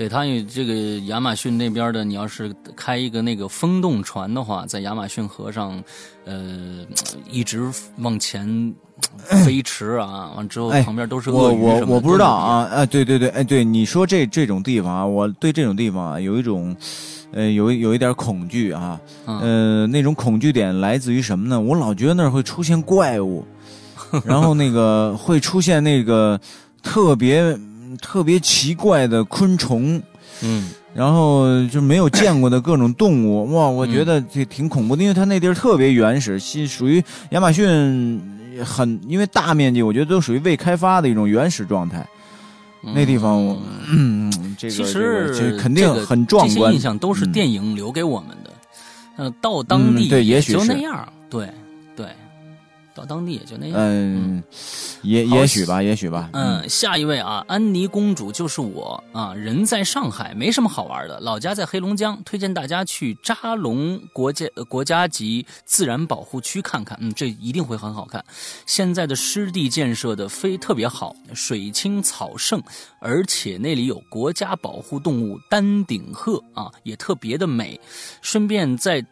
[0.00, 0.72] 对，它有这个
[1.08, 5.78] 亚马逊那边的，你要是开一个那个风洞船的话，在亚马逊河上，
[6.24, 6.86] 呃，
[7.30, 8.74] 一直往前
[9.44, 16.74] 飞 驰啊，完之后哎旁边都是我鳄鱼什么的我我不知道啊，哎啊，对对对，哎，对你说这这种地方啊，我对这种地方啊有一种，
[17.32, 21.60] 呃，有有一点恐惧啊，嗯呃，那种恐惧点来自于什么呢？
[21.60, 23.44] 我老觉得那儿会出现怪物，
[24.24, 26.40] 然后那个会出现那个
[26.82, 27.54] 特别
[27.98, 30.00] 特别奇怪的昆虫，
[30.42, 30.70] 嗯。
[30.92, 38.20] 然后就没有见过的各种动物，哇，我嗯觉得这挺恐怖的，因为它那地儿特别原始，是属于亚马逊
[38.64, 42.04] 很，因为大面积，我觉得都属于未开发的一种原始状态。
[42.82, 43.56] 那地方我
[43.88, 46.58] 嗯嗯， 这个其这实个这肯定这个很壮观。
[46.58, 46.80] 这些印。
[46.80, 47.30] 象都是嗯。
[47.32, 48.50] 电影留给我们的。
[49.18, 50.66] 嗯，到当地嗯对也许就是。
[50.66, 51.54] 那是样，对对，
[53.00, 53.76] 到当地也就那样。
[53.76, 54.42] 嗯，
[55.02, 56.28] 也也许吧，也许吧。
[56.32, 68.22] 嗯，下一位啊，安妮公主就是我啊，人在上海，没什么好玩的，老家在黑龙江，推荐大家去扎龙国家呃国家级自然保护区看看，嗯，这一定会很好看。
[68.66, 72.62] 现在的湿地建设的非特别好，水清草盛，
[73.00, 77.80] 而且那里有国家保护动物丹顶鹤啊，也特别的美。
[78.20, 79.04] 顺便在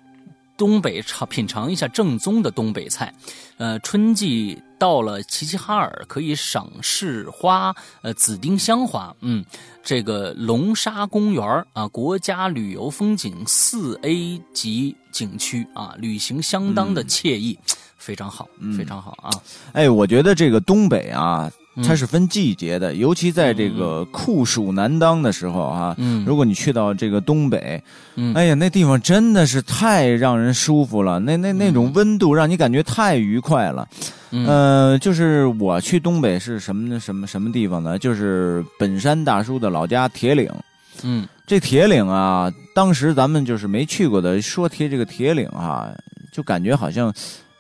[0.59, 3.15] 东北尝品尝一下正宗的东北菜。
[3.57, 9.15] 呃，春季到了齐齐哈尔，可以赏市花，呃，紫丁香花。
[9.21, 9.45] 嗯，
[9.83, 17.59] 这个龙沙公园儿啊，国家旅游风景四 A 级景区啊，旅行相当的惬意，
[17.97, 19.31] 非常好，非常好啊。
[19.73, 21.53] 哎，我觉得这个东北啊，嗯
[21.85, 27.83] 它是分季节的，尤其在这个酷暑难当的时候啊，嗯如果你去到这个东北，
[28.16, 33.89] 嗯哎呀，那地方真的是太让人舒服了，那那那种温度让你感觉太愉快了。
[34.31, 37.01] 嗯呃，就是我去东北是什么？
[37.01, 37.99] 什么什么地方呢？
[37.99, 40.51] 就是本山大叔的老家铁岭。
[41.03, 45.91] 嗯这铁岭啊，当时咱们就是没去过的，说提这个铁岭啊，
[46.31, 47.11] 就感觉好像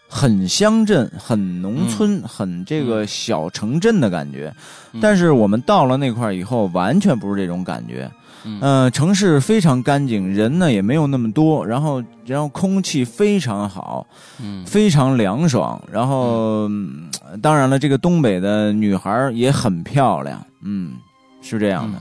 [0.08, 4.52] 很乡镇、很农村、很这个小城镇的感觉。
[4.92, 8.10] 嗯但是我们到了那块儿以后，完全不是这种感觉。
[8.44, 14.06] 嗯呃，城市非常干净，人呢也没有那么多，然后然后空气非常好，
[14.40, 15.80] 嗯非常凉爽。
[15.92, 17.10] 然后，嗯
[17.42, 20.94] 当然了，这个东北的女孩儿也很漂亮，嗯，
[21.42, 21.98] 是这样的。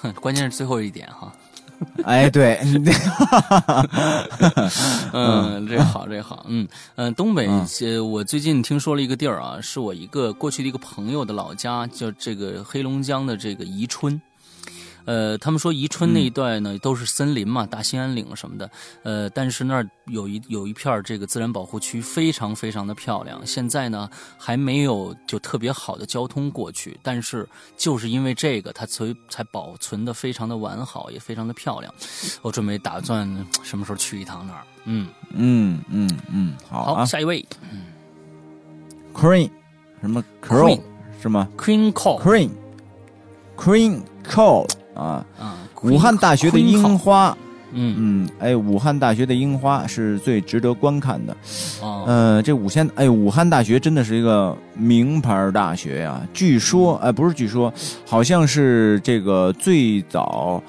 [0.00, 1.30] 哼 关键是最后一点哈。
[2.04, 2.58] 哎，对，
[5.12, 7.48] 嗯，这好，这好，嗯嗯，东北
[8.00, 14.20] 我最近听说了一个地儿啊，是我一个过去的一个朋友的老家，叫这个黑龙江的这个宜春。
[15.04, 18.70] 呃，他们说宜春那一段呢、都是森林嘛，大兴安岭什么的。
[19.02, 23.44] 呃，但是那儿有一有一片这个自然保护区，非常非常的漂亮。
[23.46, 31.92] 现在呢还没有就特别好的交通过去，但是就是因为这个，它所以才保存的非常的完好，也非常的漂亮。
[32.42, 33.28] 我准备打算
[33.62, 34.62] 什么时候去一趟那儿。
[34.84, 37.44] 嗯，嗯嗯嗯，好下一位
[39.14, 39.50] ，Queen，
[40.00, 40.80] 什么 Queen
[41.20, 42.50] 是吗？Queen Call？Queen
[43.56, 44.66] Queen Call
[45.00, 47.36] 啊，啊，武汉大学的樱花，
[47.72, 47.94] 嗯。
[47.98, 51.34] 嗯，哎，武汉大学的樱花是最值得观看的。
[51.80, 52.04] 哦。
[52.06, 56.20] 呃，这武汉，哎，武汉大学真的是一个名牌大学呀。
[56.34, 57.72] 据说，哎，不是据说，
[58.06, 60.62] 好像是这个最早，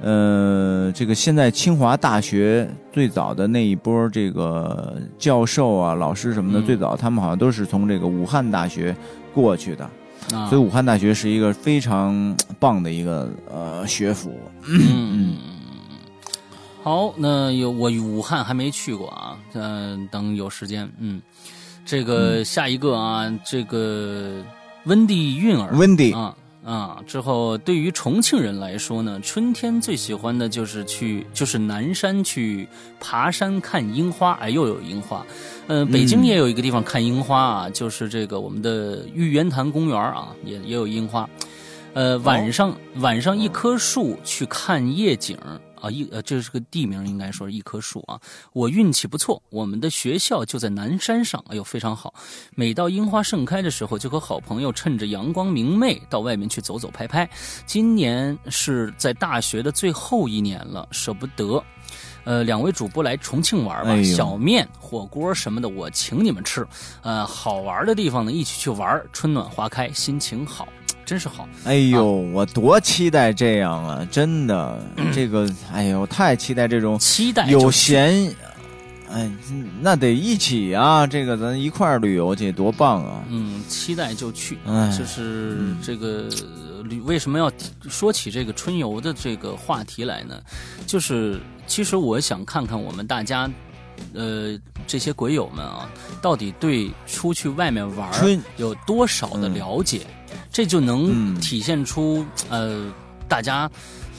[0.00, 6.64] 呃，这个现在清华大学最早的那一波这个教授啊、老师什么的，嗯。
[6.64, 8.94] 最早他们好像都是从这个武汉大学
[9.34, 9.90] 过去的，
[10.32, 14.38] 啊，所以武汉大学是一个非常棒的一个呃学府。
[14.66, 15.36] 嗯，
[16.82, 21.20] 好，那有我武汉还没去过啊，嗯、等有时间，嗯，
[21.84, 24.42] 这个下一个啊，这个
[24.84, 25.72] 温蒂韵儿。
[25.72, 32.66] Wendy，啊啊，之后对于重庆人来说呢，春天最喜欢的就是去就是南山去
[32.98, 35.24] 爬山看樱花，哎，又有樱花。
[35.66, 41.28] 呃，北京也有一个地方看樱花啊，就是这个我们的玉渊潭公园啊，也也有樱花。
[41.92, 45.38] 呃，晚上、晚上一棵树去看夜景
[45.80, 48.20] 啊，一呃这是个地名，应该说是一棵树啊。
[48.52, 52.12] 我运气不错，我们的学校就在南山上，哎呦非常好。
[52.54, 57.28] 每到樱花盛开的时候，就和好朋友趁着阳光明媚到外面去走走拍拍。
[57.66, 61.62] 今年是在大学的最后一年了，舍不得。
[62.24, 66.66] 呃，两位主播来重庆玩吧，哎小面、火锅什么的我请你们吃。
[67.02, 69.04] 呃，好玩的地方呢，一起去玩。
[69.12, 70.66] 春暖花开，心情好，
[71.04, 71.48] 真是好。
[71.64, 74.08] 哎呦，我多期待这样啊！
[74.10, 74.78] 真的，
[75.12, 78.34] 这个，哎呦，太期待这种期待有闲，
[79.10, 79.30] 哎，
[79.80, 81.06] 那得一起啊！
[81.06, 83.22] 这个咱一块儿旅游去，多棒啊！
[83.28, 84.58] 嗯，期待就去。
[84.66, 87.52] 哎，就是嗯这个呃旅为什么要
[87.88, 90.40] 说起这个春游的这个话题来呢？
[90.86, 93.48] 就是其实我想看看我们大家，
[94.14, 95.88] 呃，这些鬼友们啊，
[96.22, 98.10] 到底对出去外面玩
[98.56, 100.06] 有多少的嗯了解，
[100.52, 102.92] 这就能嗯体现出呃
[103.28, 103.70] 大家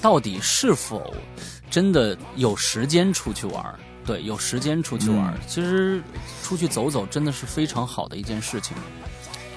[0.02, 1.14] 到底是否
[1.70, 3.80] 真的有时间出去玩儿。
[4.06, 6.00] 对，有时间出去玩其实
[6.44, 8.78] 出去走走真的是非常好的一件事情。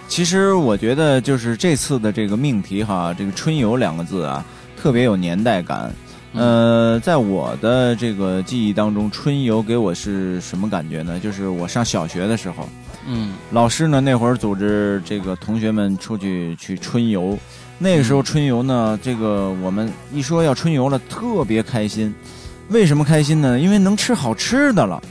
[0.09, 4.43] 其实我觉得就是这次的这个命题哈，这个“春游”两个字啊，
[4.75, 5.95] 特别有年代感。
[6.39, 11.19] 呃，在我的这个记忆当中，春游给我是什么感觉呢？
[11.19, 12.69] 就是我上小学的时候，
[13.07, 17.37] 嗯老师呢那会儿组织这个同学们出去去春游，
[17.79, 22.15] 那个时候春游呢，这个我们一说要春游了，特别开心。
[22.69, 23.59] 为什么开心呢？
[23.59, 25.03] 因为能吃好吃的了。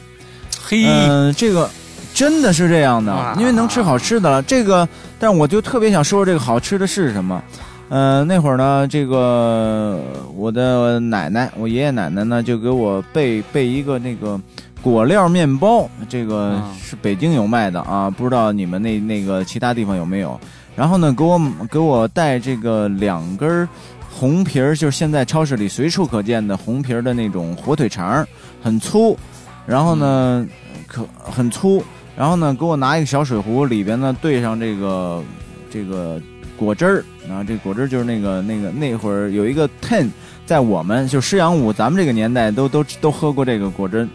[0.64, 1.70] 嘿嗯、这个
[2.14, 4.42] 真的是这样的，因为能吃好吃的了。
[4.44, 4.88] 这个，
[5.20, 7.42] 但我就特别想说说这个好吃的是什么。
[7.90, 10.00] 呃，那会儿呢，这个
[10.36, 14.40] 我的奶奶，我爷爷奶奶呢，就给我备备一个那个
[14.82, 16.76] 果料面包，这个啊。
[16.82, 20.38] 是北京有卖的啊，不知道你们那那个其他地方有没有。
[20.76, 21.40] 然后呢，给我
[21.72, 23.68] 给我带这个两根
[24.12, 28.28] 红皮儿，就是现在超市里随处可见的红皮儿的那种火腿肠，
[28.62, 29.18] 很粗，
[29.66, 30.46] 然后呢，
[30.88, 31.82] 可很粗，
[32.18, 35.24] 然后呢，给我拿一个小水壶，里边呢兑上这个
[35.72, 36.22] 这个
[36.58, 40.10] 果汁儿，然后这果汁就是那个那个那会儿有一个 ten，
[40.46, 44.08] 在我们就师阳五咱们这个年代都都都喝过这个果汁，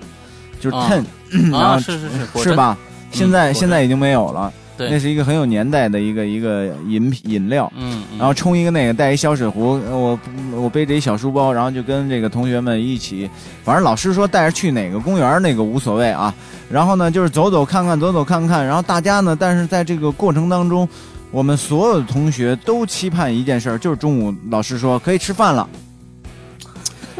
[0.60, 1.04] 就是啊 ten，、
[1.50, 2.76] 然啊， 后是是是，是吧？
[3.10, 7.70] 现在现在已经没有了，对那是一个很有年代的一个一个饮品饮料。
[7.76, 10.18] 嗯，嗯然后冲一个那个，带一小水壶，我
[10.54, 13.28] 我背着一小书包，然后就跟这个同学们一起，
[13.62, 16.34] 反正老师说带着去哪个公园那个无所谓啊。
[16.70, 18.64] 然后呢，就是走走看看，走走看看。
[18.64, 20.88] 然后大家呢，但是在这个过程当中，
[21.32, 25.66] 我们所有的同学都期盼一件事儿，就是中午老师说可以吃饭了。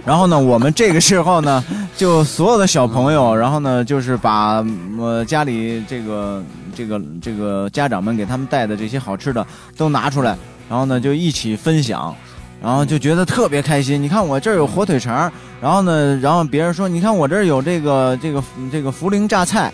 [0.04, 1.64] 然后呢，我们这个时候呢，
[1.96, 4.64] 就所有的小朋友，然后呢，就是把
[4.98, 6.44] 呃家里这个
[6.74, 9.46] 这个这个家长们给他们带的这些好吃的
[9.76, 10.36] 都拿出来，
[10.68, 12.14] 然后呢就一起分享，
[12.60, 14.02] 然后就觉得特别开心。
[14.02, 19.72] 你看我这儿有火腿肠，然后呢，然后别人说，你看我这儿有这个这个这个涪陵榨菜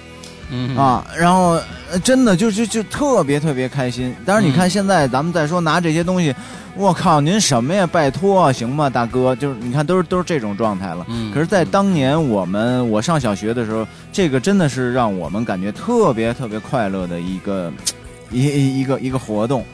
[0.51, 4.15] 嗯啊，然后呃真的就就就特别特别开心。
[4.25, 6.35] 但是，你看现在咱们再说拿这些东西，
[6.75, 7.87] 我靠，您什么呀？
[7.87, 9.35] 拜托，行吗，大哥？
[9.37, 11.05] 就是你看都是都是这种状态了。
[11.09, 17.73] 嗯，可是，在当年我们我上小学的时候，这个真的是让我们感觉特别特别快乐的一个
[18.31, 19.65] 一一一个一个活动，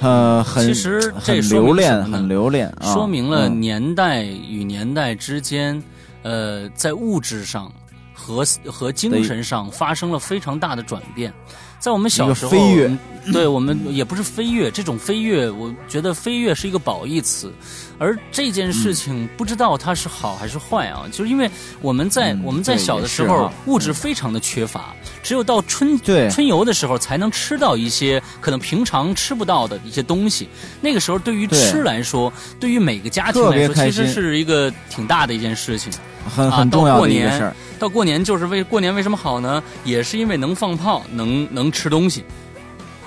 [0.00, 5.82] 呃，很其实这很留恋，很留恋，啊、说明了嗯年代与年代之间，
[6.22, 7.70] 呃，在物质上
[8.16, 11.32] 和和精神上发生了非常大的转变。
[11.78, 12.90] 在我们小时候，飞跃
[13.32, 17.52] 对我们也不是飞跃，这种飞跃，我觉得飞跃是一个褒义词，
[17.98, 21.50] 而这件事情不知道它是好还是坏啊，就是因为
[21.80, 25.98] 我们在、嗯我们在小的时候啊物质非常的缺乏，只有到春
[26.30, 30.48] 春游的时候才能吃到一些可能平常吃不到的一些东西。
[30.80, 35.92] 那个时候对于吃来说，对于每个家庭来说，其实是一个挺大的一件事情。
[36.28, 37.56] 很啊到很重要过年的一个事儿。
[37.78, 39.62] 到过年就是为过年为什么好呢？
[39.84, 42.24] 也是因为能放炮，能能吃东西，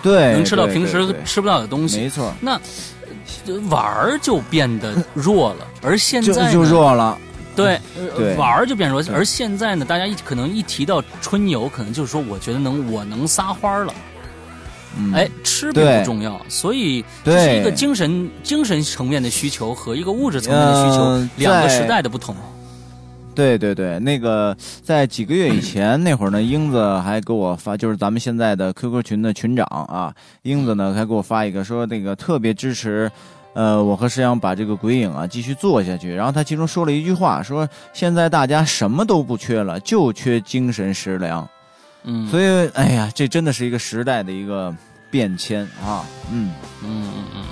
[0.02, 2.00] 对，能吃到平时吃不到的东西。
[2.00, 2.54] 没错，那
[3.45, 7.18] 呃玩儿就变得弱了，而现在呢就弱了。
[7.56, 7.78] 对，
[8.38, 13.93] 玩儿就变弱，而现在呢，大家一可能一提到春游，可能就是说，我觉得能我能撒欢儿了，
[14.97, 22.34] 嗯，哎，吃并对不重要，所以这是一个精神精神层面的需求和一个物质层面的需求、呃两个时代的不同。
[23.40, 33.10] 对对对，那个在几个月以前那会儿呢，英子还给我发，就是咱们现在的 QQ 群的群长啊，英子呢还给我发一个说那个特别支持。
[33.54, 36.14] 呃，我和石阳把这个鬼影啊继续做下去。
[36.14, 41.48] 然后他其中说了一句话，说现在大家什么都不缺了，就缺精神食粮。
[42.04, 44.76] 嗯，所以，哎呀，这真的是一个时代的一个
[45.10, 46.06] 变迁啊。
[46.30, 46.52] 嗯，
[46.84, 47.46] 嗯嗯嗯嗯，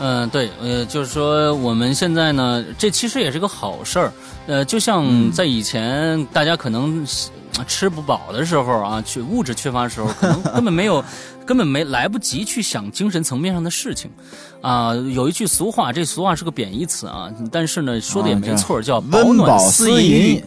[0.00, 4.12] 嗯，对，呃，就是说我们现在呢，这其实也是个好事儿。
[4.48, 7.06] 呃，就像嗯在以前，大家可能
[7.58, 11.04] 呃吃不饱的时候啊，去物质缺乏的时候，可能根本没有，
[11.44, 14.10] 根本没来不及去想精神层面上的事情。
[14.62, 20.42] 啊，有一句俗话，这俗话是个贬义词啊，但是呢，说的也没错，叫保温暖饱思思淫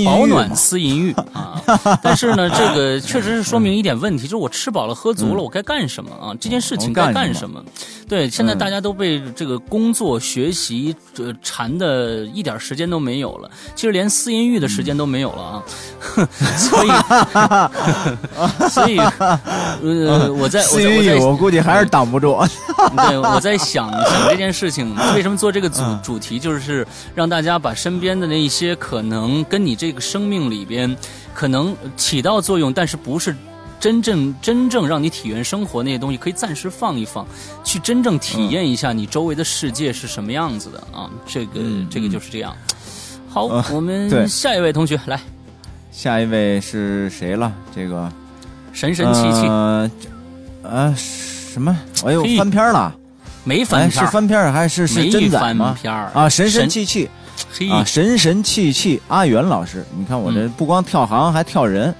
[0.00, 1.60] 欲保暖思淫欲啊，
[2.02, 6.34] 但是呢，这个确实是说明一点问题，就是我吃饱了喝足了，我该干什么啊？
[6.40, 7.62] 这件事情该干什什么？
[8.08, 15.62] 对，现在嗯大家都被这个工作、学习这缠的一点时间都没有了，其实连私淫欲的时间都没有了啊，
[16.56, 16.88] 所以，
[18.70, 22.38] 所以，呃，我在我思淫欲，在我估计还是挡不住。
[22.96, 30.96] 对，我在想想这件事情，为什么做这个主嗯主题，就是让大家把身边的那一些可能跟你这个生命里边
[31.34, 33.34] 可能起到作用，但是不是
[33.80, 37.26] 真正真正让你体验生活那些东西，可以暂时放一放，
[37.64, 41.10] 去真正体验一下你周围的世界是什么样子的啊！
[41.26, 42.56] 这个嗯这个就是这样。
[43.32, 45.18] 好，呃我们下一位同学来，
[45.90, 47.50] 下一位是谁了？
[47.74, 48.12] 这个
[48.74, 49.90] 神神气气，呃，
[50.62, 51.74] 呃什么？
[52.04, 52.94] 哎呦，翻篇了！
[53.44, 55.74] 没哎，是翻篇儿，翻篇还是是真载翻吗？
[55.80, 57.08] 篇儿啊，神神神气气，
[57.70, 61.94] 啊，神神气气，阿元老师，你看我这不光跳行还跳人。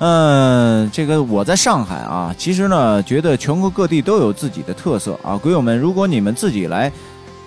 [0.00, 5.34] 嗯，这个我在上海啊，其实呢，觉得全国各地都有自己的特色啊。
[5.38, 6.92] 鬼友们，如果你们自己来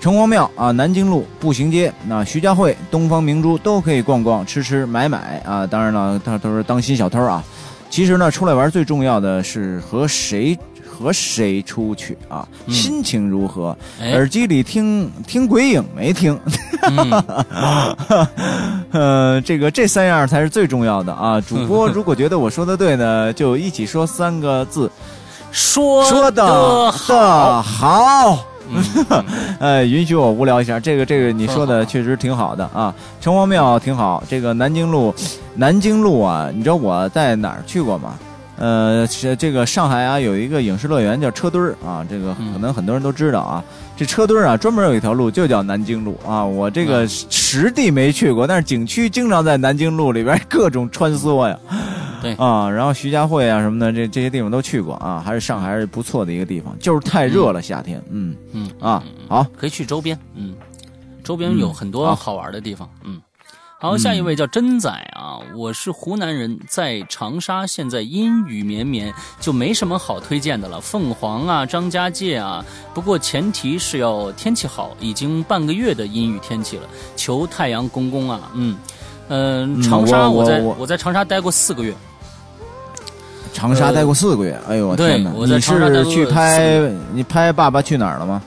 [0.06, 5.66] 城隍庙啊、南京路步行街、那徐家汇、东方明珠都可以逛逛、吃吃买买啊。
[5.66, 7.44] 当然了，他他说当心小偷啊。
[7.90, 10.56] 其实呢，出来玩最重要的是和谁
[10.88, 13.76] 和谁出去啊，嗯心情如何。
[14.00, 16.40] 哎，耳机里听听鬼影没听，
[16.84, 17.24] 嗯
[18.92, 21.42] 呃，这个这三样才是最重要的啊！
[21.42, 24.88] 主播 如果觉得我说的对呢，就一起说三个字，
[25.52, 28.46] 说说的的的好。
[28.70, 29.24] 嗯
[29.60, 32.94] 呃，允许我无聊一下，这个这个你说的确实挺好的啊。
[33.22, 35.14] 城隍庙挺好，这个南京路，
[35.56, 38.14] 南京路啊，你知道我在哪儿去过吗？
[38.58, 43.64] 呃，是这个上海啊，有一个影视乐园叫车墩儿啊，这个嗯可能很多人都知道啊。
[43.98, 46.44] 这车墩儿啊，专门有一条路就叫南京路啊。
[46.44, 51.58] 我这个嗯实地没去过，但是景区经常在南京路里边各种穿梭呀。
[52.26, 60.56] 对啊，然后徐家汇啊什么的，这这些地方都去过啊，还是上海还是不错的一个地方，就是太热了夏天，嗯嗯啊好，可以去周边，嗯，
[61.24, 63.22] 周边有很多好好玩的地方，嗯。
[63.78, 70.82] 好，下一位叫真仔啊，我是湖南人，在长沙，现在阴雨绵绵，就没什么好推荐的了。
[70.82, 72.66] 凤凰啊，张家界啊，
[72.96, 78.76] 不过前提是要天气好，已经半个月的阴雨天气了，求太阳公公啊，嗯。
[79.28, 81.94] 嗯，嗯长沙我在我在在长沙待过四个月，
[83.68, 85.32] 长沙待过四个月，哎呦我对天哪！
[85.34, 86.80] 你是去拍
[87.14, 88.42] 你拍《爸爸去哪儿》了吗？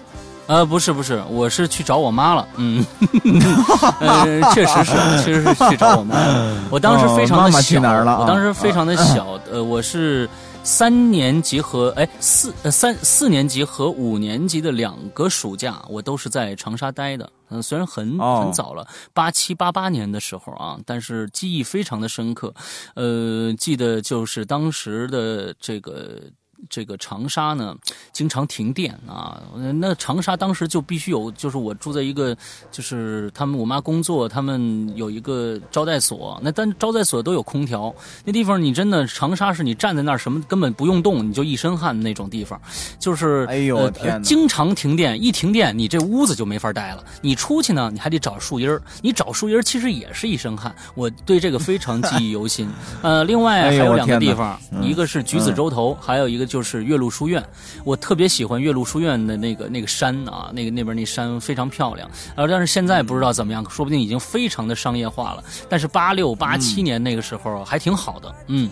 [0.47, 2.85] 呃，不是不是，我是去找我妈了，嗯，
[4.01, 4.93] 呃，确实是，
[5.23, 6.57] 确实是去找我妈了。
[6.71, 10.27] 我当时非常的小，哦妈妈去哪儿了啊我当时非常的小，呃，我是
[10.69, 17.33] 三年级和哎四呃三四年级和五年级的两个暑假，我都是在长沙待的。
[17.49, 22.53] 嗯、虽然很哦很早了，八七八八年的时候啊，但是记忆非常的深刻。
[22.95, 26.21] 呃，记得就是当时的这个
[26.69, 27.77] 这个长沙呢，
[28.13, 29.41] 经常停电啊。
[29.81, 32.37] 那长沙当时就必须有，就是我住在一个，
[32.71, 36.39] 就是他们我妈工作，他们有一个招待所。
[36.43, 37.95] 那但招待所都有空调，
[38.25, 42.61] 那地方你真的长沙是你站在那儿什么根本不用动，你就一身汗那种地方，
[42.99, 47.05] 就是哎呦呃天经常停电，一停电你这屋子就没法待了。
[47.21, 50.75] 你出去呢，你还得找树荫儿，你找树荫儿其实也是一身汗。
[50.95, 52.69] 我对这个非常记忆犹新。
[53.03, 57.41] 呃，另外还有两个地方，嗯一个是橘子洲头，还有一个就是岳麓书院。
[57.85, 62.11] 我特别喜欢岳麓书院的那个那个山啊，那个那边那山非常漂亮。
[62.35, 65.45] 呃，但是现在不知道怎么样，说不定已经非常的商业化了。
[65.69, 68.69] 但是八六八七年那个时候还挺好的，嗯。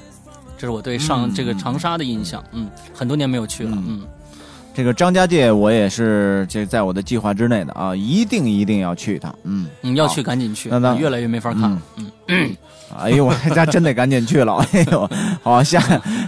[0.58, 4.00] 这是我对上嗯这个长沙的印象，嗯，很多年没有去了，嗯
[4.76, 9.34] 这个张家界我也是这在我的计划之内的啊，一定一定要去一趟。
[9.44, 11.80] 嗯，嗯，要去赶紧去，那那越来越没法看了，
[12.28, 12.54] 嗯
[12.98, 14.56] 哎呦，我家真得赶紧去了。
[14.72, 15.10] 哎呦，
[15.42, 15.80] 好，下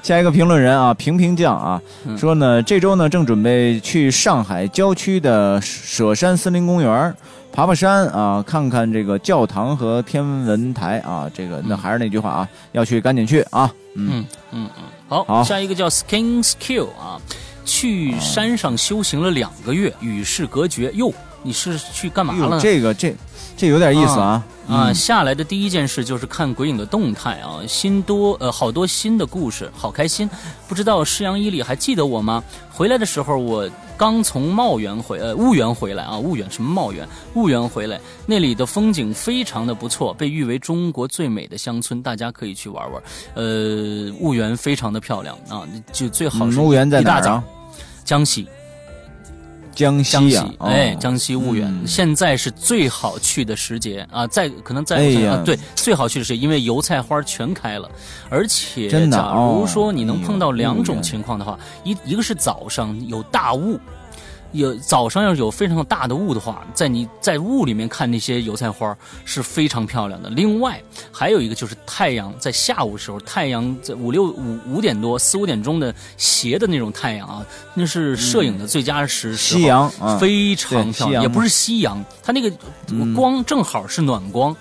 [0.03, 7.15] 下一个评论人啊，平平酱啊，嗯说呢，这周呢正准备去上海郊区的舍山森林公园
[7.53, 11.31] 爬爬山啊，看看这个教堂和天文台啊。
[11.35, 13.71] 这个那还是那句话啊，要去赶紧去啊。
[13.95, 17.21] 嗯，嗯嗯嗯，好，好下一个叫 Skin Skill 啊，
[17.69, 20.91] 去山上修行了两个月，与世隔绝。
[20.95, 21.13] 哟，
[21.43, 22.59] 你是去干嘛，了？
[22.59, 23.15] 这个这
[23.57, 24.43] 这有点意思啊。
[24.67, 30.29] 啊，嗯下来的第一件事就是看鬼影的动态啊，新多呃好多新的故事，好开心。
[30.67, 32.43] 不知道施阳伊里还记得我吗？
[32.71, 37.09] 回来的时候我刚从茂源回呃婺源回来啊，婺源什么茂源？
[37.35, 43.03] 婺源回来，那里的风景非常的不错，被誉为中国最美的乡村，大家可以去玩玩。
[43.35, 47.45] 呃，婺源非常的漂亮啊，就最好是嗯婺源在一大早哪儿啊？
[48.09, 48.47] 江西。
[49.75, 51.87] 江江西哎，哦江西婺源、嗯。
[51.87, 54.97] 现在是最好去的时节啊，在可能在、
[55.27, 57.89] 啊，对，最好去的时节，因为油菜花全开了，
[58.31, 59.67] 而且假如哦。
[59.69, 63.79] 说你能碰到两种情况的话，一一个是早上有大雾。
[64.53, 70.31] 有早上要是有非常大的雾的话，在你在雾里面看那些油菜花是非常漂亮的。
[70.31, 70.81] 另外
[71.13, 79.37] 还有一个就是太阳在下午时候，太阳在五六五五点多四五点钟的斜的那种太阳啊，那是摄影的最佳时。
[79.37, 82.51] 夕阳啊，非常漂亮，也不是夕阳，它那个
[82.89, 84.57] 嗯光正好是暖光，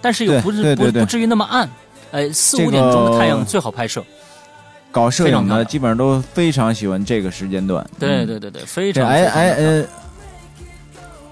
[0.00, 1.70] 但是又不是不不至于那么暗。
[2.10, 4.04] 哎，四五点钟的太阳最好拍摄。
[4.90, 7.84] 搞摄影的基本上都非常喜欢这个时间段。
[7.84, 9.06] 嗯对对对对，非常。
[9.06, 9.84] 漂亮呃，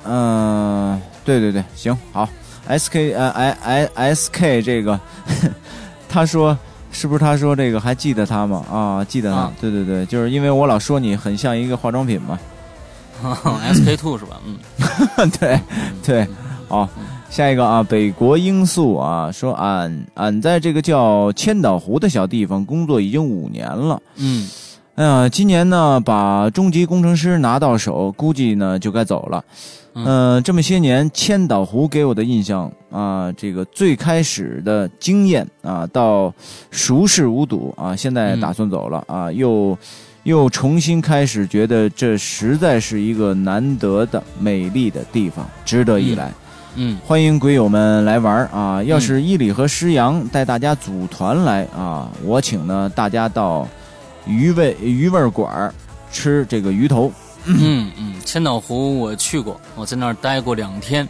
[0.05, 2.29] 嗯，对对对，行好
[2.67, 4.99] ，S K 呃 I I S K 这个，
[6.09, 6.57] 他说
[6.93, 8.65] 是不是他说这个还记得他吗？
[8.71, 12.39] 啊，记得他，啊对对对，就是因为我老说你很像一个化妆品嘛，
[13.65, 14.41] S K two 是吧？
[14.47, 15.61] 嗯， 对
[16.03, 16.29] 对，
[16.69, 16.89] 好。
[17.31, 24.49] 下一个啊，北国罂粟啊，说俺俺在这个叫千岛湖的小地方工作已经五年了，嗯
[24.95, 29.45] 哎呀，今年呢把中级工程师拿到手，估计呢就该走了。
[29.95, 36.33] 嗯呃，这么些年，千岛湖给我的印象啊，这个最开始的经验啊，到
[36.71, 39.77] 熟视无睹啊，现在嗯打算走了啊，又
[40.25, 46.29] 又重新开始，觉得这实在是一个难得的美丽的地方，值得一来。
[46.29, 46.35] 嗯
[47.05, 48.83] 欢迎鬼友们来玩儿啊！
[48.85, 53.67] 要是伊里和施阳带大家组团来啊，我请呢大家到
[54.27, 55.75] 鱼味鱼味馆儿
[56.13, 57.13] 吃这个鱼头。
[57.45, 61.09] 嗯嗯，千岛湖我去过，我在那儿待过两天。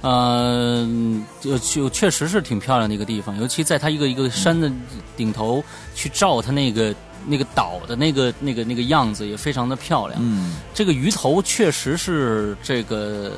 [0.00, 0.88] 呃，
[1.40, 4.70] 就就确实是挺漂亮的一个地方，尤其在它一个一个山的
[5.16, 5.62] 顶头
[5.94, 6.94] 去照它那个
[7.26, 10.18] 那个岛的那个那个那个样子，也非常的漂亮。
[10.20, 13.32] 嗯，这个鱼头确实是这个呃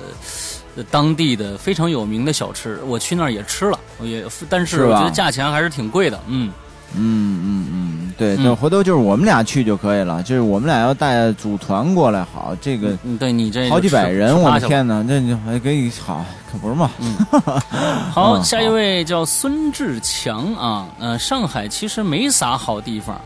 [0.90, 6.50] 当地的非常有名的小吃，我去那儿也吃了，我也 但是我觉得价钱还是挺贵的，嗯。
[6.94, 16.90] 嗯嗯嗯，对，嗯那回头就是我们俩去就可以了，就是我们俩要带组团过来，好，这个嗯，对你这好几百人，我的的天哪，那你还给你好，可不是嘛。
[16.98, 17.16] 嗯。
[18.12, 23.18] 好，嗯下一位叫孙志强啊，呃，上海其实没啥好地方，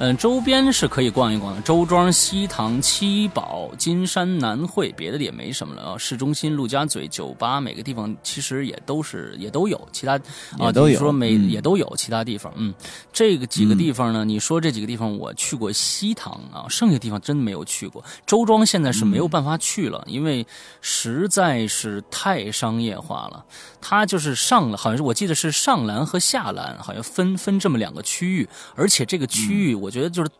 [0.00, 5.98] 嗯、周边是可以逛一逛的，周庄、西塘、七宝、金山、南汇，别的也没什么了啊。
[5.98, 10.14] 市中心、陆家嘴、酒吧，每个地方其实也都是也都有，其他
[10.58, 12.72] 啊，也都有说每、嗯也都有其他地方，嗯，
[13.12, 18.02] 这个几个地方呢，你说这几个地方我去过西塘啊，剩下地方真没有去过。
[18.26, 20.46] 周庄现在是没有办法去了，因为
[20.80, 23.44] 实在是太商业化了。
[23.82, 30.30] 它就是上了，好像是我记得是上蓝和下蓝，好像分分这么两个区域，而且这个区域我觉得就是。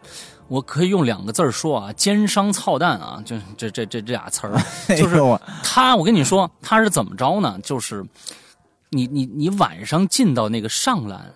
[0.50, 4.60] 我可以用两个字儿说啊，奸商操蛋啊，就这这这这俩词儿，
[4.98, 5.20] 就是
[5.62, 7.56] 他，我跟你说，他是怎么着呢？
[7.62, 8.04] 就是
[8.88, 11.32] 你你你晚上进到那个上栏，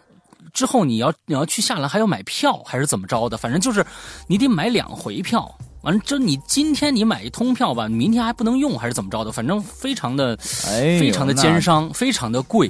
[0.53, 3.37] 之后你要你要去下栏还要买票还是怎么着的？
[3.37, 3.87] 反正就是
[4.27, 5.49] 你得买两回票。
[5.83, 9.31] 完了，这你今天你买一通票吧，明天还不能用还是怎么着的？
[9.31, 10.37] 反正非常的
[10.67, 12.69] 哎，非常的奸商，非常的贵。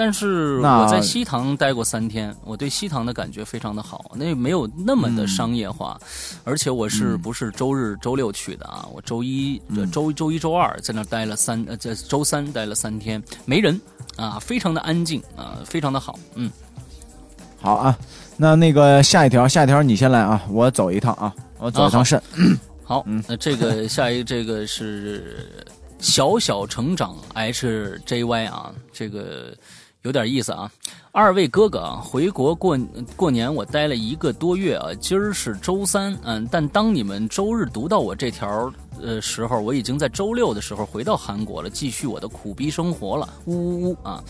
[0.00, 6.00] 但是我在西塘待过三天，我对西塘的感觉非常的好，那没有那么的商业化，
[6.42, 8.88] 而且我是不是周日、周六去的啊？
[8.94, 13.78] 我周一、呃周周一周二在那待了三呃，在周三待了三天，没人
[14.16, 16.50] 啊，非常的安静啊，非常的好，嗯，
[17.60, 17.98] 好啊。
[18.38, 22.18] 那那个下一条，下一条你先来啊，我走一趟啊，我走一趟肾。
[22.82, 25.46] 好， 那这个 下一个这个是
[25.98, 29.54] 小小成长 HJY 啊，这个
[30.02, 30.70] 有点意思啊。
[31.12, 32.78] 二位哥哥啊，回国过
[33.16, 38.72] 过年我待了一个多月啊，今儿是周三，嗯，但当你们周日读到我这条
[39.02, 44.22] 呃时候，我已经在周六的时候回到韩国了，继续我的苦逼生活了，呜呜呜啊！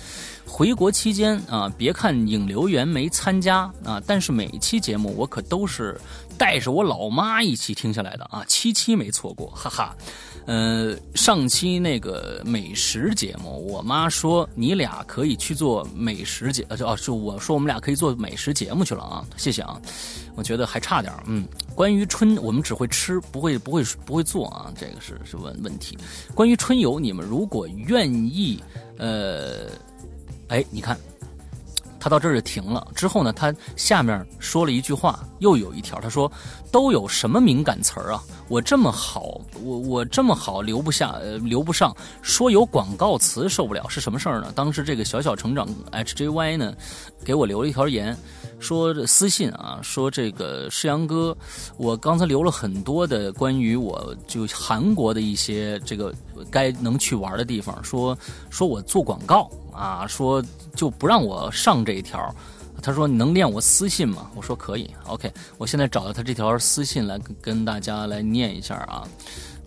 [0.46, 6.00] 回国期间啊，别看影留员没参加啊，但是每一期节目我可都是
[6.38, 9.94] 带着我老妈一起听下来的啊，七期没错过，哈哈。
[10.51, 19.80] 呃，上期那个美食节目，我妈说你俩可以去做美食节，呃，就哦，就我说我们俩可以做美食节目去了啊，谢谢啊，
[20.34, 21.46] 我觉得还差点，嗯。
[21.72, 25.96] 关于春，我们只会吃，不会不会不会做啊，这个是是问问题。
[26.34, 28.61] 关于春游，你们如果愿意，
[28.98, 29.68] 呃，
[30.48, 30.98] 哎，你看，
[32.01, 32.84] 他到这儿就停了。
[32.94, 36.30] 之后呢，他下面说了一句话，又有一条，他说
[36.72, 38.22] ：“都有什么敏感词儿啊？
[38.48, 41.94] 我这么好，我我这么好留不下，呃，留不上。
[42.22, 44.51] 说有广告词受不了，是什么事儿呢？
[44.57, 46.74] 当时这个小小成长 HJY 呢，
[47.24, 48.16] 给我留了一条言。”
[48.61, 51.34] 说私信啊，说这个世阳哥，
[51.78, 56.14] 我刚才留了很多的关于我就韩国的一些这个
[56.51, 58.16] 该能去玩的地方，说
[58.51, 60.42] 说我做广告啊，说
[60.74, 62.34] 就不让我上这一条。
[62.82, 64.30] 他说你能念我私信吗？
[64.34, 69.06] 我说可以，OK，我现在找到他这条私信来跟跟大家来念一下啊。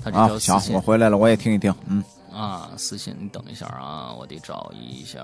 [0.03, 1.73] 他这条啊，行，私信我回来了，我也听一听。
[1.85, 5.21] 嗯，啊，私信你等一下啊，我得找一下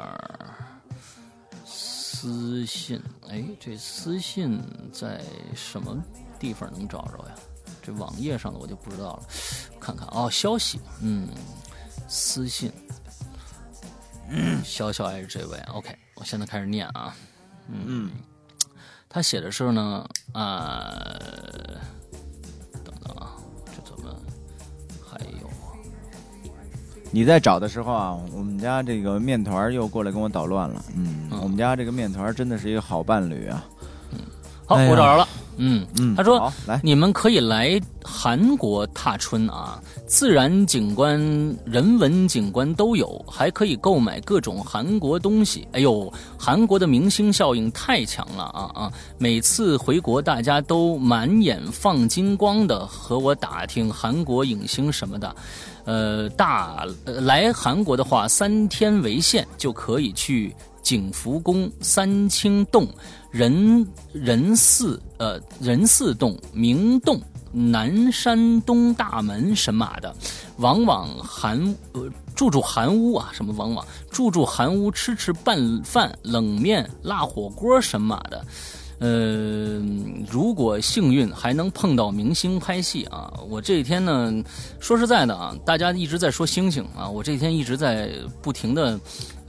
[1.65, 3.01] 私信。
[3.27, 4.61] 哎，这私信
[4.93, 5.19] 在
[5.55, 5.97] 什么
[6.39, 7.35] 地方能找着呀？
[7.81, 9.23] 这网页上的我就不知道了，
[9.79, 11.27] 看看哦，消息，嗯，
[12.07, 12.71] 私信，
[14.29, 17.15] 嗯，小小爱这位，OK，我现在开始念啊，
[17.67, 18.11] 嗯，
[19.07, 20.81] 他写的是呢，啊、
[22.83, 24.15] 等等啊，这怎么
[25.03, 25.73] 还有啊？
[27.11, 30.83] 你在找的时候啊，我们家这个面团又过来跟我捣乱了。
[30.95, 33.65] 嗯，嗯我们家这个面团真的是一个好伴侣啊。
[34.67, 35.27] 好，哎我找着了，
[35.57, 35.87] 嗯。
[35.97, 41.19] 嗯，他说好来，你们可以来韩国踏春啊，自然景观、
[41.63, 45.67] 人文景观都有，还可以购买各种韩国东西。
[45.73, 48.91] 哎呦，韩国的明星效应太强了啊啊！
[49.19, 55.35] 每次回国，大家都满眼放金光的和我打听韩国影星什么的。
[55.85, 62.87] 呃，大来韩国的话，三天为限就可以去景福宫、三清洞、
[63.29, 67.21] 仁仁寺、呃仁寺洞、明洞、
[67.51, 70.15] 南山东大门神马的，
[70.57, 78.45] 往往韩呃住住韩屋啊，什么往往住住韩屋，吃吃拌饭、冷面、辣火锅神马的。
[78.99, 79.81] 呃，
[80.29, 84.43] 如果幸运还能碰到明星拍戏啊，我这几天呢，
[84.77, 88.99] 说实在的啊，大家一直在说星星啊，我这几天一直在不停的，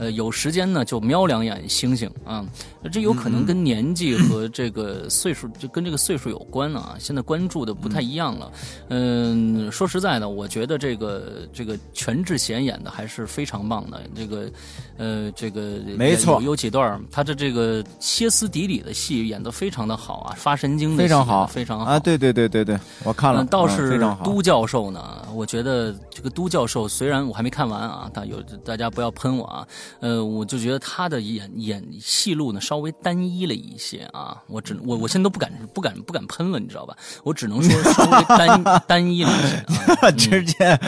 [0.00, 2.42] 呃，有时间呢就瞄两眼星星啊，
[2.90, 8.50] 这有可能跟年纪和这个岁数，就跟这个岁数有关啊，现在关注的不太一样了。
[8.88, 14.50] 嗯，说实在的，我觉得这个这个全智贤演的还是非常棒的，这个
[14.96, 21.98] 呃，这个没错有有几段他的这个歇斯底里的戏演得非常的好啊，发神经的戏非常好，非常好啊！
[21.98, 24.00] 对对对对对，我看了，嗯，倒嗯是。
[24.24, 29.66] 都教授呢，我觉得这个都教授虽然我还没看完啊，但有大家不要喷我啊，
[29.98, 36.96] 呃，我就觉得他的演演戏路呢稍微单一了一些啊，我只我我现在都不敢不敢不敢喷了，你知道吧？
[37.24, 40.10] 我只能说稍微单 单一了一些啊。
[40.16, 40.80] 直接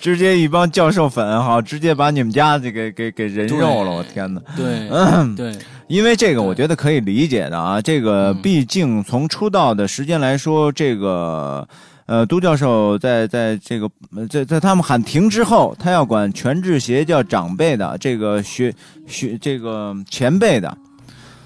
[0.00, 4.40] 直接一帮教授粉哈，直接把你们家这个给给人肉了，我天哪！
[4.56, 4.88] 对
[5.36, 5.56] 对，
[5.86, 11.66] 因为这个我觉得可以理解的啊，这个嗯毕竟从出道的时间来说，这个
[12.10, 18.74] 呃，都教授在在这个呃在在他们喊停之后，他要管全智贤叫长辈的，这个学
[19.06, 20.76] 学这个前辈的，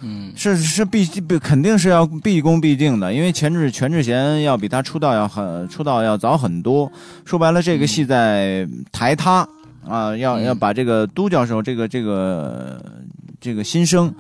[0.01, 0.33] 嗯。
[0.35, 6.91] 是是必必肯定是要毕恭毕敬的，因为全智全智贤要比他出道要很出道要早很多。
[7.27, 9.47] 说白了，这个戏在抬他
[9.87, 10.45] 啊，要嗯。
[10.45, 12.83] 要把这个都教授这个这个
[13.39, 14.11] 这个新生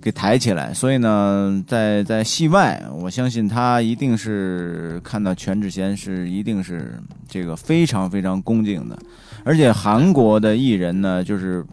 [0.00, 0.72] 给抬起来。
[0.72, 6.98] 所以呢，在在戏外，我相信他一定是看到全智贤是一定是
[7.28, 8.98] 这个非常非常恭敬的。
[9.44, 11.64] 而且韩国的艺人呢，就是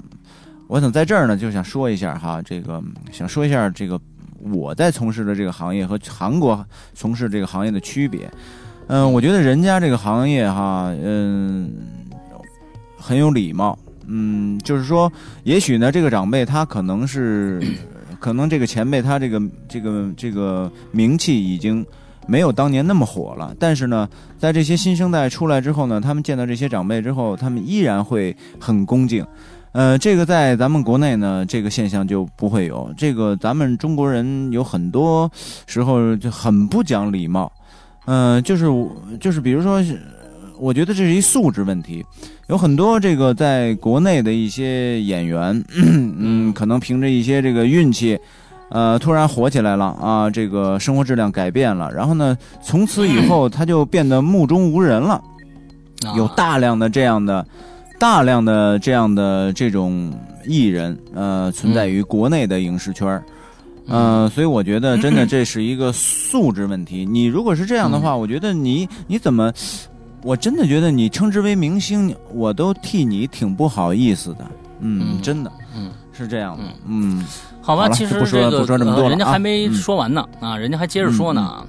[0.68, 4.00] 我想在这儿呢，就想说一下哈，这个想说一下这个
[4.42, 8.30] 我在从事的这个行业和韩国从事这个行业的区别。
[8.88, 11.70] 嗯，我觉得人家这个行业哈，嗯，
[12.98, 13.78] 很有礼貌。
[14.10, 15.12] 嗯，就是说，
[15.44, 17.62] 也许呢，这个长辈他可能是，
[18.20, 21.86] 可能这个前辈他这个这个这个名气已经
[22.28, 23.56] 没有当年那么火了。
[23.60, 24.08] 但是呢，
[24.38, 29.26] 在这些新生代出来之后呢，他们见到这些长辈之后，他们依然会很恭敬。
[29.74, 32.92] 呃，这个在咱们国内呢，这个现象就不会有。
[32.98, 35.30] 这个咱们中国人有很多
[35.68, 37.52] 时候就很不讲礼貌。
[38.06, 38.66] 嗯，就是
[39.20, 39.84] 就是，比如说，
[40.60, 42.06] 我觉得这是一素质问题。
[42.48, 48.18] 有很多这个在国内的一些演员， 嗯，可能凭着一些这个运气，
[48.70, 55.22] 呃，突然火起来了啊，这个生活质量改变了，然后呢，从此以后 他就变得目中无人了。
[56.16, 57.46] 有大量的这样的、
[58.00, 60.14] 大量的这样的这种
[60.46, 63.22] 艺人，呃，存在于国内的影视圈
[63.90, 67.06] 嗯，所以我觉得真的 这是一个素质问题。
[67.06, 69.52] 你如果是这样的话，我觉得你你怎么，
[70.28, 74.46] 我真的觉得你称之为明星，我都替你挺不好意思的。
[74.82, 76.64] 嗯，真的，嗯，是这样的。
[76.86, 77.24] 嗯，
[77.62, 81.66] 好吧，其实这个人家还没说完呢啊，人家还接着说呢。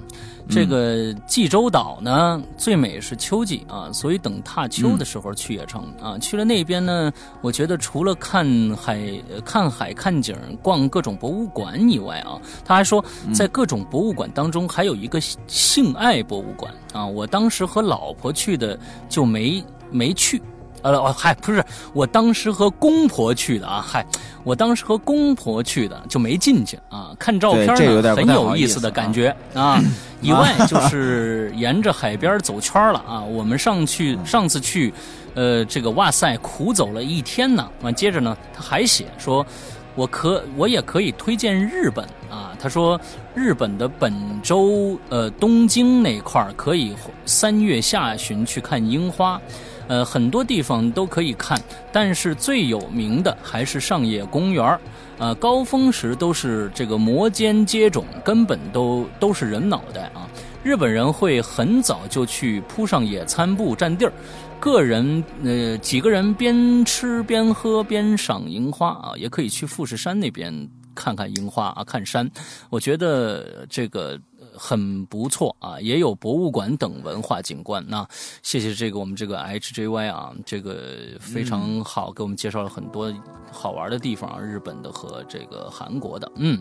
[0.51, 6.19] 这个济州岛呢，最美是秋季啊，所以等踏秋的时候去也成啊。
[6.19, 8.99] 去了那边呢，我觉得除了看海、
[9.45, 17.07] 看海、看景、逛各种博物馆以外啊，他还说在各种博物馆当中还有一个性爱博物馆啊。
[17.07, 18.79] 我当时和老婆去的
[19.09, 20.41] 就没没去。
[20.83, 24.05] 呃哦嗨，不是，我当时和公婆去的啊，嗨，
[24.45, 27.13] 我当时和公婆去的就没进去啊。
[27.19, 29.81] 看照片呢，很有意思的感觉啊。
[30.21, 33.21] 以外就是沿着海边走圈了啊。
[33.21, 34.93] 我们上去上次去，
[35.35, 37.69] 呃，这个哇塞，苦走了一天呢。
[37.83, 39.47] 完接着呢，他还写说，
[39.95, 42.53] 我可我也可以推荐日本啊。
[42.61, 43.01] 他说
[43.35, 44.13] 日本的本
[44.43, 49.41] 州呃东京那块儿可以三月下旬去看樱花。
[49.89, 51.61] 呃，很多地方都可以看，
[51.91, 54.81] 但是最有名的还是上野公园儿。
[55.19, 60.29] 呃，高峰时都是这个摩肩接踵，根本都都是人脑袋啊。
[60.63, 64.13] 日本人会很早就去铺上野餐布占地儿，
[64.61, 72.31] 个人呃几个人边吃边喝边赏樱花啊，也可以去富士山那边看看樱花啊，看山。
[72.71, 74.17] 我觉得这个。
[74.59, 77.85] 很不错啊，也有博物馆等文化景观。
[77.89, 78.07] 那
[78.43, 83.15] 谢谢这个我们这个 HJY 啊，这个非常好，给我们介绍了很多
[83.53, 86.31] 好玩的地方，日本的和这个韩国的。
[86.35, 86.61] 嗯，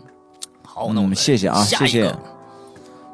[0.64, 2.16] 好，那我们谢谢啊，谢谢。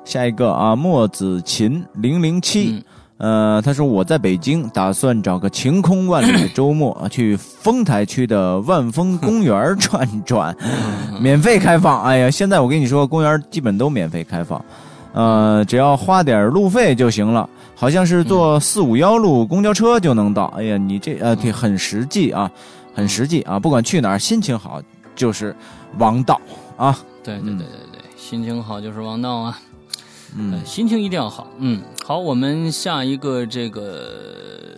[0.04, 2.84] 下一个啊，墨子琴零零七。
[3.16, 10.54] 呃，他说我在北京，打算找个晴空万里的周末 去丰台区的万丰公园转转，
[11.20, 12.02] 免费开放。
[12.02, 14.62] 哎呀，现在我跟你说，公园基本都免费开放，
[15.12, 20.52] 呃，只要花点路费就行了，好像是坐四五幺路公交车就能到。
[20.56, 22.50] 哎呀，你这呃，挺很实际啊，
[22.92, 24.82] 很实际啊，不管去哪儿，心情好
[25.14, 25.54] 就是
[25.98, 26.40] 王道
[26.76, 26.98] 啊。
[27.22, 29.56] 对对对对对，心情好就是王道啊。
[30.36, 31.46] 嗯，心情一定要好。
[31.58, 34.76] 嗯，好，我们下一个这个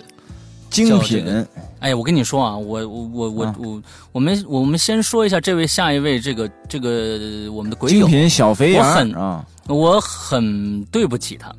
[0.68, 1.46] 精品。
[1.80, 3.82] 哎，我跟你说啊，我我我我我，
[4.12, 8.86] 我们我们先说一下这位下一位这个这个我们的鬼友精品小肥羊。
[8.86, 11.54] 我很啊，我很对不起他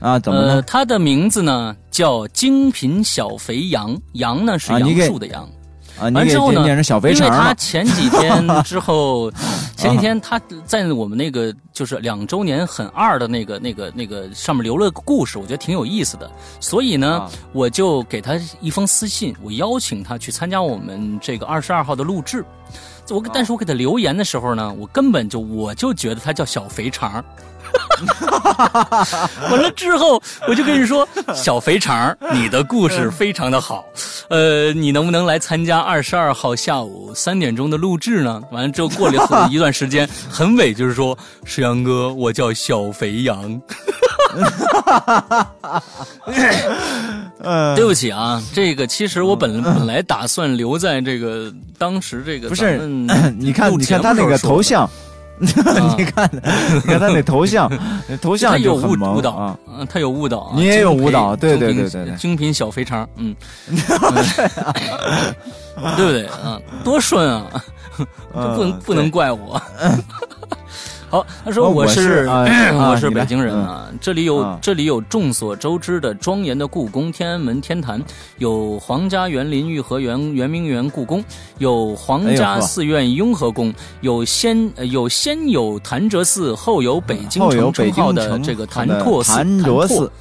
[0.00, 0.18] 啊。
[0.18, 0.62] 怎么了？
[0.62, 5.26] 他的名字呢叫精品小肥羊，羊呢是杨树的
[6.00, 6.12] 杨。
[6.12, 6.60] 完之后呢？
[6.68, 9.30] 因为他前几天 之后，
[9.76, 16.30] 前几天他在我们那个就是两周年很二的那个那个那个上面留了个故事，我觉得挺有意思的，
[16.60, 22.44] 所以呢，我就给他一封私信，我邀请他去参加我们这个二十二号的录制。
[23.10, 27.24] 我但是我给他留言的时候呢，我根本就我就觉得他叫小肥肠。
[29.50, 33.84] 完了之后，我就跟你说，小肥肠，你的故事非常的好，
[34.30, 38.42] 呃，你能不能来参加二十二号下午三点钟的录制呢？
[38.50, 43.60] 完了之后，过了 一段时间，很伟，就是说，石阳哥，我叫小肥羊。
[47.74, 52.78] 对不起啊，这个其实我本本来打算留在这个当时这个不是，
[53.38, 54.88] 你看你看他那个头像。
[55.40, 57.70] 你看，你看他那头像，
[58.20, 63.34] 头像他有就很舞舞蹈啊。，嗯，他有舞蹈啊，你也有精品舞蹈对对对对对精品小肥肠，嗯，
[63.68, 63.76] 嗯
[65.96, 66.60] 对不对啊？
[66.84, 67.46] 多顺啊，
[68.34, 69.60] 这不能嗯不能怪我。
[71.10, 78.02] 好，他说哦我是我是 北京人啊，这里有啊这里有众所周知的庄严的故宫、天安门、天坛，
[78.36, 81.24] 有皇家园林、颐和园、圆明园、故宫，
[81.58, 90.12] 有皇家寺院雍和宫，有先呃有先有潭柘寺，后有北京后有北城称号京的这个潭柘寺、潭柘寺、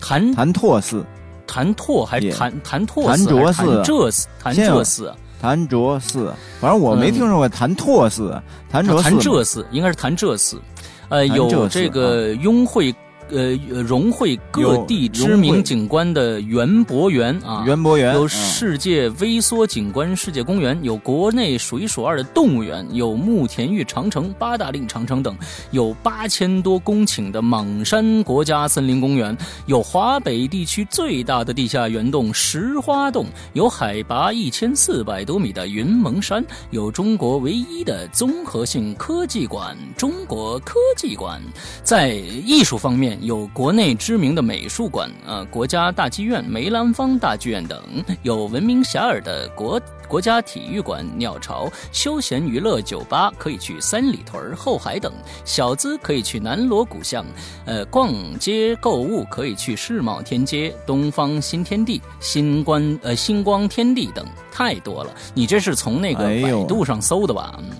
[0.00, 1.04] 潭潭柘寺、
[1.46, 4.28] 潭柘还是潭潭柘寺潭柘寺？
[4.42, 8.40] 潭柘寺，潭柘寺，反正我没嗯听说过潭拓寺、
[8.70, 9.02] 潭柘寺嘛。
[9.02, 10.62] 潭柘寺应该是潭柘寺，
[11.08, 12.94] 呃，有这个雍会。
[13.30, 25.36] 呃，融汇各地知名景观的园博园啊，园博园有嗯世界微缩景观世界公园，有国内数一数二的动物园，有慕田峪长城、八达岭长城等，
[25.70, 41.40] 有八千多公顷的莽山国家森林公园，有华北地区最大的地下圆洞石花洞，有海拔一千四百多米的云蒙山，有中国唯一的综合性科技馆——中国科技馆。
[41.82, 47.78] 在艺术方面，有国内知名的美术馆，呃，国家大剧院、梅兰芳大剧院等；
[48.22, 55.10] 有闻名遐迩的国国家体育馆、鸟巢、休闲娱乐酒吧，可以去三里屯、后海等；
[55.44, 57.24] 小资可以去南锣鼓巷，
[57.64, 65.10] 呃，逛街购物可以去世贸天阶、东方新天地、星光呃星光天地等，太多了。
[65.32, 67.54] 你这是从那个百度上搜的吧？
[67.58, 67.70] 嗯。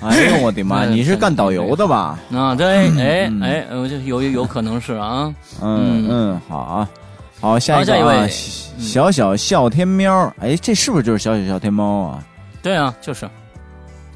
[0.04, 0.84] 哎呦我的妈！
[0.86, 2.18] 嗯你是干导游的吧？
[2.32, 6.88] 啊，对，哎嗯哎，我就有有可能是啊，嗯嗯，好啊，
[7.40, 8.28] 好，下一个啊，下一位
[8.78, 12.24] 小小笑天喵，哎，这是不是就是小小笑天猫啊？
[12.62, 13.28] 对啊，就是，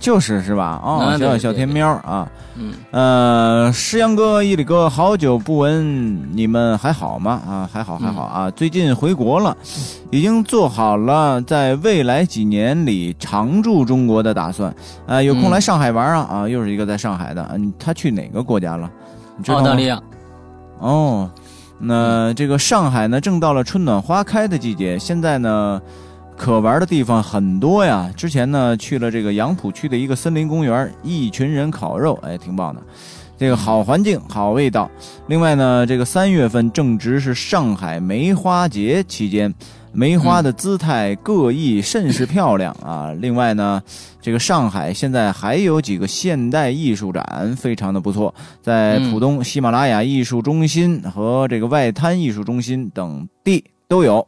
[0.04, 0.78] 就是是吧？
[0.84, 7.40] 哦，小小天喵啊，嗯，呃，诗阳哥、伊里哥，好久不闻，你们还好吗？
[7.48, 9.56] 啊，还好还好啊，最近回国了，
[10.10, 14.74] 已经做好了在未来几年里常驻中国的打算。
[15.06, 16.28] 啊，有空来上海玩啊！
[16.30, 18.90] 啊，又是一个在上海的，嗯，他去哪个国家了？
[19.38, 19.98] 你知道吗澳大利亚，
[20.80, 21.30] 哦，
[21.78, 25.80] 那这个上海呢，正到了春暖花开的季节，现在呢，
[26.36, 28.10] 可玩的地方很多呀。
[28.16, 32.82] 之前呢，去了这个杨浦区的一个森林公园，一群人烤肉，哎，挺棒的。
[33.36, 34.88] 这个好环境，好味道。
[35.26, 39.52] 另外呢，这个三月份正值是上海梅花节期间，
[39.92, 43.12] 梅花的姿态各异，甚是漂亮啊。
[43.18, 43.82] 另外呢，
[44.20, 48.32] 这个上海现在还有几个现代艺术展，非常的不错，
[48.62, 54.24] 在浦东喜马拉雅艺术中心和这个外滩艺术中心等地都有。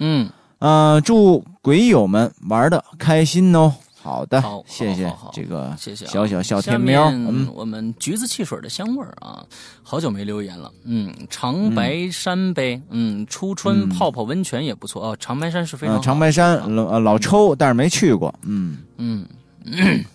[0.00, 0.28] 嗯，
[0.60, 3.72] 呃，祝鬼友们玩的开心哦。
[4.02, 6.26] 好的好，谢谢这个谢谢小。
[6.26, 7.10] 小小天喵。
[7.10, 9.44] 面嗯，我们橘子汽水的香味儿啊，
[9.82, 10.70] 好久没留言了。
[10.84, 15.16] 嗯，长白山呗，嗯，初春泡泡温泉也不错哦。
[15.20, 18.34] 长白山是非常呃，长白山老呃老抽，但是没去过。
[18.42, 19.26] 嗯，嗯，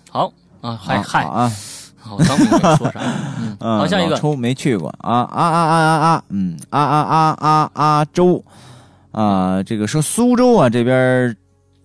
[0.10, 0.32] 好
[0.62, 1.52] 啊，嗨好嗨，啊，
[2.00, 3.02] 好，刚说啥？
[3.40, 8.50] 嗯，嗯，好，下一个抽没去过啊啊啊啊啊啊，嗯啊啊啊啊啊州啊，
[9.66, 11.36] 这个说苏州啊这边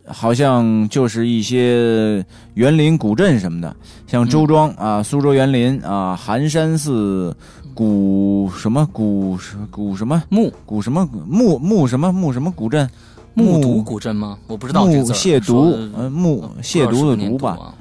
[0.06, 2.24] 好像就是一些
[2.54, 3.76] 园林古镇什么的，
[4.06, 7.36] 像周庄啊、苏州园林啊、寒山寺、
[7.74, 9.38] 古什么古
[9.70, 10.20] 古什么？
[10.28, 11.08] 木古什么？
[11.26, 12.12] 木木什么？
[12.12, 12.90] 木什么古镇，
[13.34, 14.36] 木渎古镇吗？
[14.48, 17.72] 我不知道这木亵渎木亵渎的渎吧。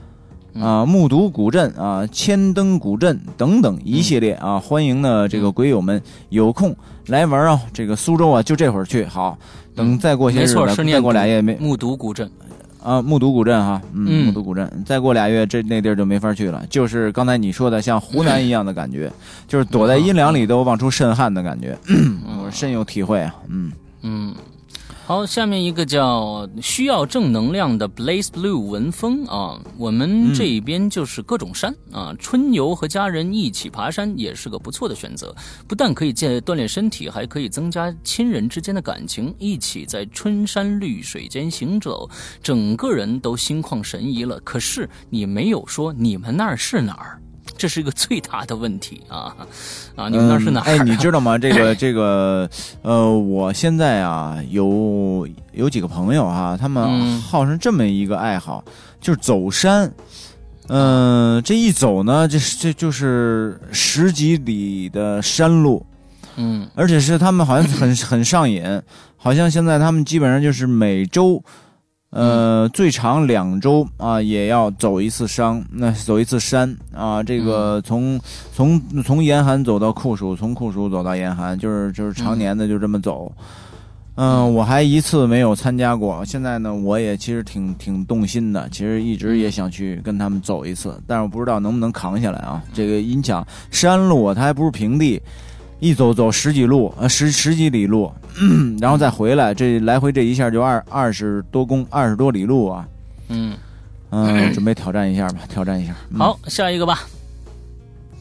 [0.59, 0.85] 啊。
[0.85, 6.75] 木渎古镇啊，千灯古镇等等一系列啊，欢迎呢这个鬼友们有空
[7.07, 7.61] 来玩啊。
[7.73, 9.37] 这个苏州啊，就这会儿去好，
[9.75, 12.29] 等再过些没日子，再过俩月没木渎古镇。
[12.81, 19.11] 啊，木渎古镇哈，嗯，嗯木渎古镇，再过俩月这那地儿就没法去了，就是刚才你说的像湖南一样的感觉，
[19.47, 21.77] 就是躲在阴凉里都往出渗汗的感觉，
[22.41, 23.71] 我深有体会啊，嗯。
[24.01, 24.33] 嗯，
[25.09, 35.35] 好，下面一个叫需要正能量的 Blaze Blue 文风啊，我们这边就是各种山、啊，春游和家人一起爬山也是个不错的选择，
[35.67, 42.07] 不但可以健锻炼身体，还可以增加亲人之间的感情，一起在春山绿水间行走，
[42.43, 44.39] 整个人都心旷神怡了。
[44.41, 47.19] 可是你没有说你们那儿是哪儿？
[47.59, 49.35] 这是一个最大的问题啊
[49.97, 50.07] 啊！
[50.07, 50.79] 你们那是哪儿、嗯？
[50.79, 51.37] 哎，你知道吗？
[51.37, 52.49] 这个 这个，
[52.81, 58.63] 呃，我现在啊，有有几个朋友啊，他们嗯好上这么一个爱好，
[59.01, 59.91] 就是走山。
[60.69, 65.85] 嗯、这一走呢，这是这就是十几里的山路，
[66.37, 68.63] 嗯而且是他们好像很很上瘾，
[69.17, 71.43] 好像现在他们基本上就是每周
[72.11, 77.21] 呃，最长两周啊，也要走一次山，那走一次山啊。
[77.21, 78.19] 这个从
[78.51, 83.31] 从从严寒走到酷暑，从酷暑走到严寒，就是就是常年的就这么走。
[84.15, 86.25] 嗯，我还一次没有参加过。
[86.25, 92.61] 现在呢，我也其实挺挺动心的，其实一直也想去跟他们走一次，但是我不知道能不能扛下来啊。
[92.73, 95.21] 这个音响山路它还不是平地。
[95.79, 98.11] 一走走十几路，呃十十几里路，
[98.79, 102.85] 然后再回来，这来回这一下就二二十多公二十多里路啊。
[103.29, 103.55] 嗯
[104.09, 105.95] 嗯， 准备挑战一下吧，挑战一下。
[106.17, 107.01] 好，下一个吧。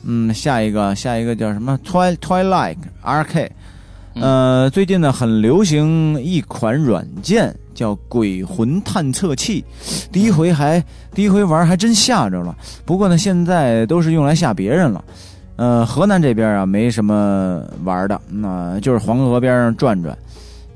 [0.05, 3.51] 嗯，下一个，下一个叫什么？Twi Twilight RK。
[4.14, 9.64] 呃，最近呢很流行一款软件叫鬼魂探测器，
[10.10, 10.82] 第一回还
[11.14, 12.56] 第一回玩还真吓着了。
[12.85, 15.05] 不过呢，现在都是用来吓别人了。
[15.59, 20.16] 呃，河南这边啊没什么玩的，那就是黄河边上转转，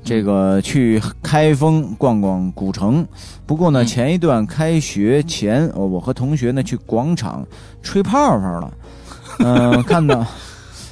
[0.03, 3.07] 这个去开封逛逛古城。
[3.45, 7.47] 不过呢，前一段开学前，我和同学呢去广场
[7.81, 8.73] 吹泡泡了。
[9.39, 10.25] 嗯，看到。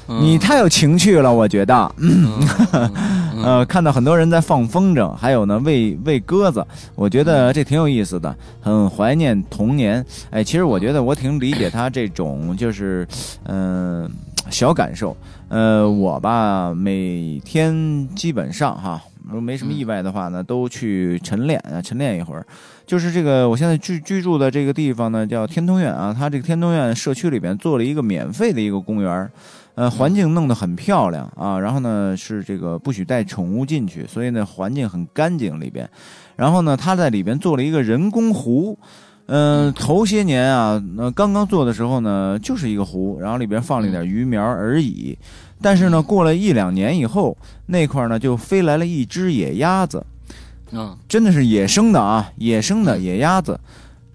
[0.08, 1.96] 你太有情趣了，我觉得。
[3.44, 6.66] 呃，看到很多人在放风筝，还有呢喂喂鸽子，
[6.96, 10.06] 我觉得这挺有意思的，很怀念童年。
[10.30, 13.08] 哎，其实我觉得我挺理解他这种就是，
[13.46, 14.10] 嗯，
[14.50, 15.16] 小感受。
[15.50, 22.46] 呃，我吧每天基本上哈，如果没什么意外的话呢，都去晨练啊，晨练一会儿。
[22.86, 29.30] 就是这个，我现在居居住的这个地方呢，叫天通苑啊，它这个天通苑社区里边做了一个免费的一个公园。
[29.76, 35.90] 呃，环境弄得很漂亮啊，然后呢是这个不许带宠物进去，所以呢环境很干净里边。
[36.36, 38.78] 然后呢，他在里边做了一个人工湖，
[39.28, 45.18] 嗯，头些年啊，那刚刚做的时候呢，就是一个湖，然后里边放了一点鱼苗而已。
[45.62, 47.38] 但是呢，过了一两年以后，
[47.68, 50.06] 那块呢就飞来了一只野鸭子，
[50.72, 53.60] 嗯，真的是野生的啊，野生的野鸭子。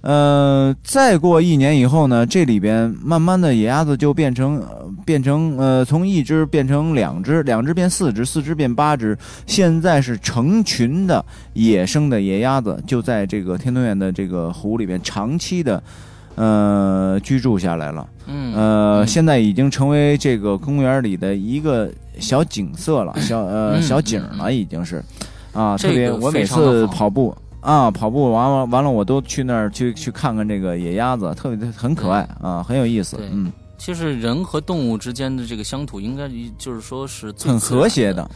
[0.07, 4.63] 呃，再过一年以后呢，这里边慢慢的野鸭子就变成，
[5.05, 9.19] 变成呃，从一只变成两只，两只变四只，四只变八只，
[9.49, 11.25] 现在是成群的
[11.55, 15.83] 野生的野鸭子就在这个天通苑的这个湖里边长期的，
[16.37, 18.07] 呃，居住下来了。
[18.29, 25.03] 嗯，呃，现在已经成为这个公园里的一个小景色了，小呃小景了，已经是，
[25.53, 27.37] 啊，特别我每次跑步。
[27.67, 33.19] 啊，跑步完完完了，我都去那儿去去看看这个野鸭子，特别很可爱啊，很有意思。
[33.21, 38.31] 嗯，其实人和动物之间的这个相处，应该就是说是很和谐的，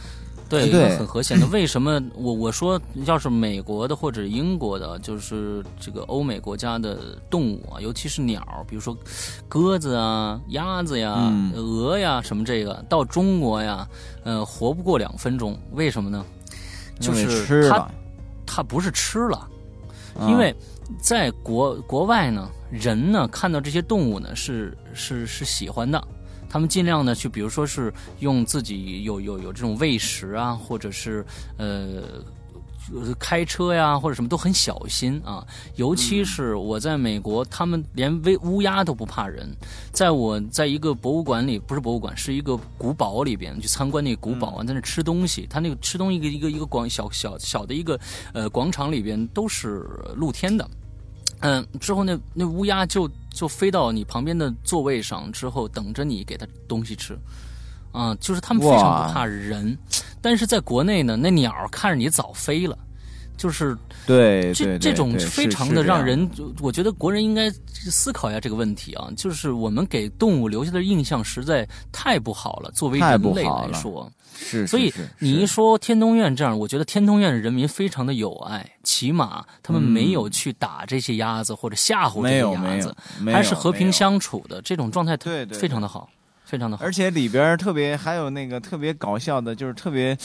[0.49, 1.47] 对，对，很和谐的。
[1.53, 6.97] 为什么我我说要是美国的或者英国的，就是这个欧美国家的
[7.29, 8.93] 动物啊，尤其是鸟，比如说
[9.47, 13.87] 鸽子啊、鸭子呀、鹅呀什么这个，到中国呀，
[14.25, 15.57] 呃，活不过两分钟。
[15.71, 16.25] 为什么呢？
[16.99, 17.89] 就是它。
[18.53, 19.47] 它不是吃了，
[20.27, 20.53] 因为
[20.99, 26.05] 在国国外呢，人呢看到这些动物呢是是是喜欢的，
[26.49, 31.25] 他们尽量呢去，比如说是用自己有有有这种喂食啊，或者是
[31.57, 32.03] 呃。
[33.19, 35.45] 开车呀，或者什么都很小心啊。
[35.75, 38.13] 尤其是我在美国，他们连
[38.43, 39.49] 乌乌鸦都不怕人。
[39.91, 45.47] 在我在一个博物馆里，不是博物馆，是一个古堡里边去参观那个古堡啊，在那吃东西。
[45.49, 47.99] 他那个吃东西一个一个一个广小小小的一个
[48.33, 49.85] 呃广场里边都是
[50.15, 50.69] 露天的。
[51.39, 57.17] 嗯，之后那那乌鸦就就飞到你旁边的座位上，之后等着你给它东西吃。
[57.91, 59.77] 啊，就是他们非常不怕人，
[60.21, 62.77] 但是在国内呢，那鸟看着你早飞了，
[63.37, 82.95] 就是对这这种非常的让人，我觉得国人应该思考一下这个问题啊，就是我们给动物留下的印象实在太不好了，作为人类来说，是，所以你一说天通苑这样，我觉得天通苑的人民非常的友爱，起码他们没有去打这些鸭子或者吓唬这些鸭子，
[83.25, 86.09] 还是和平相处的这种状态，对，非常的好。
[86.51, 90.17] 非常的好，而且里边特别还有那个特别搞笑的，就是特别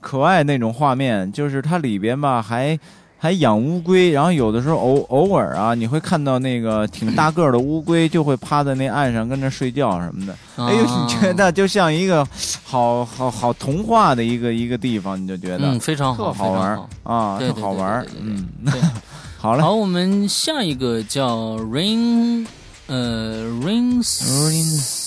[0.00, 2.78] 可爱那种画面，就是它里边吧还
[3.18, 12.24] 还养乌龟，然后有的时候偶偶尔啊，你会看到那个挺大个的乌龟就会趴在那岸上跟那睡觉什么的，哎呦，你觉得就像一个
[12.62, 18.46] 好好好童话的一个一个地方，你就觉得非常好，特好玩啊，特好玩，嗯，
[19.36, 22.46] 好嘞，好，我们下一个叫 Rain，
[22.86, 25.01] 呃，Rain。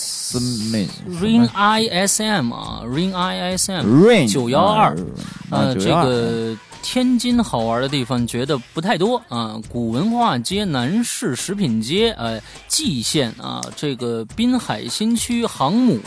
[1.20, 4.96] Rain ISM 啊，Rain ISM 九幺二，
[5.50, 9.60] 呃，这个天津好玩的地方觉得不太多啊。
[9.68, 16.00] 古文化街、南市食品街，呃，蓟县啊，这个滨海新区航母，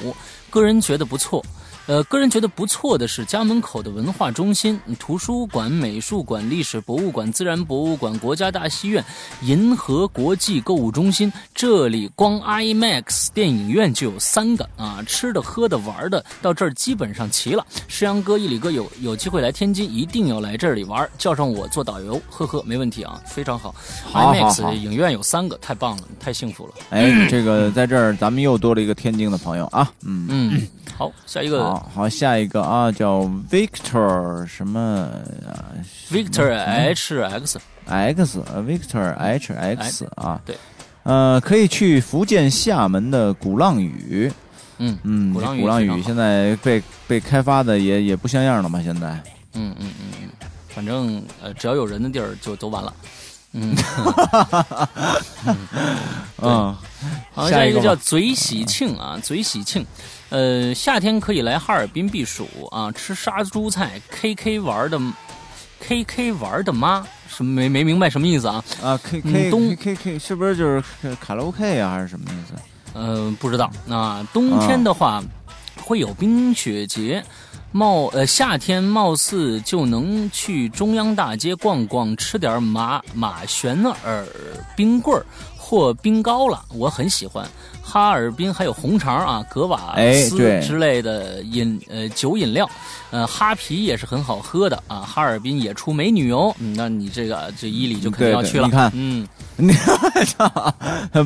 [0.49, 1.43] 个人觉得不错。
[1.89, 9.03] 呃，个人觉得不错的是家门口的文化中心、图书馆、美术馆、历史博物馆、自然博物馆、国家大戏院、
[9.41, 15.03] 银河国际购物中心，这里光 IMAX 电影院就有三个啊！
[15.07, 17.65] 吃的、喝的、玩的，到这儿基本上齐了。
[17.87, 23.73] 石阳哥、一里哥有有机会来天津，一定要来这里玩，叫上我做导游，呵呵，没问题啊，非常好。
[24.05, 26.73] 好好 IMAX 影院有三个，太棒了，太幸福了。
[26.91, 35.09] 哎，这个在这儿咱们又多了一个天津的朋友啊，嗯，嗯，好，下一个好好，下一个啊，叫 Victor 什么
[35.47, 35.63] 啊
[36.11, 40.57] Victor H X，X 呃 Victor H X 啊，对，
[41.03, 44.31] 呃，可以去福建厦门的鼓浪屿，
[44.77, 49.07] 嗯嗯，鼓浪浪屿现在被被开发的也也不像样了嘛，现在。
[49.53, 50.29] 嗯嗯嗯嗯，
[50.69, 52.93] 反正呃，只要有人的地儿就都完了。
[53.53, 53.75] 嗯，
[56.37, 56.75] 嗯，
[57.33, 57.49] 好，下一个吧。
[57.49, 59.83] 下一个叫嘴喜庆啊，嘴喜庆。
[60.29, 64.99] 呃，夏天可以来哈尔滨避暑啊，吃杀猪菜，K K 玩的
[65.79, 68.63] ，K K 玩的妈，什么没没明白什么意思啊？
[68.83, 70.83] 啊，K 嗯 K 东 K K 是不是就是
[71.19, 72.53] 卡拉 OK 啊，还是什么意思？
[72.93, 73.71] 呃，不知道。
[73.85, 75.23] 那冬天的话，
[75.83, 77.23] 会有冰雪节。
[77.71, 84.25] 貌呃，夏天貌似就能去中央大街逛逛，吃点马马旋耳
[84.75, 85.23] 冰棍儿
[85.55, 87.47] 或冰糕了，我很喜欢。
[87.89, 92.69] 哈尔滨还有红肠啊、格瓦哎斯之类的饮呃酒饮料，
[93.09, 94.97] 呃哈啤也是很好喝的啊。
[94.99, 98.67] 哈尔滨也出美女哦，嗯，那你这个这伊犁就肯定要去了。
[98.67, 99.27] 对你看嗯，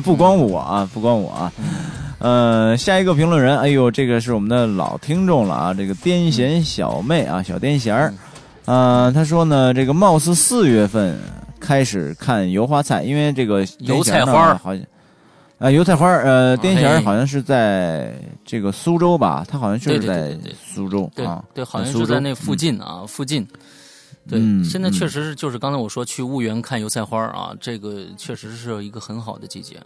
[0.02, 1.52] 不光我啊，不光我啊。
[2.18, 8.14] 呃，下一个评论人，哎呦，这个是我们的老听众了啊，这个癫痫小妹啊，小癫痫儿，
[8.64, 11.20] 呃，他说呢，这个貌似四月份
[11.60, 14.82] 开始看油花菜，因为这个油菜花好像。
[15.58, 18.12] 啊，油菜花儿，呃，癫痫好像是在
[18.44, 19.44] 这个苏州吧？
[19.48, 23.46] 他好像就是在苏州对啊，对，好像苏州是在那附近啊，附近。
[24.28, 29.76] 对，嗯现在确嗯实是就是刚才我说去婺源看油菜花啊，这个确实是一个很好的季节。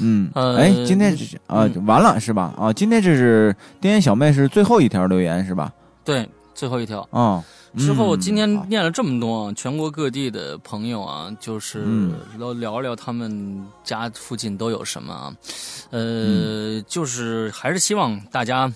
[0.00, 1.16] 嗯，呃哎，今天
[1.46, 2.52] 啊，嗯完了是吧？
[2.58, 5.72] 啊，今天这是癫痫小妹是最后一条留言是吧？
[6.04, 7.06] 对，最后一条。
[7.10, 7.42] 哦，
[7.76, 12.12] 之后嗯今天念了这么多啊，全国各地的朋友啊，就是嗯。
[12.38, 15.34] 都聊聊他们家附近都有什么啊，
[15.90, 16.84] 呃，嗯。
[16.86, 18.72] 就是还是希望大家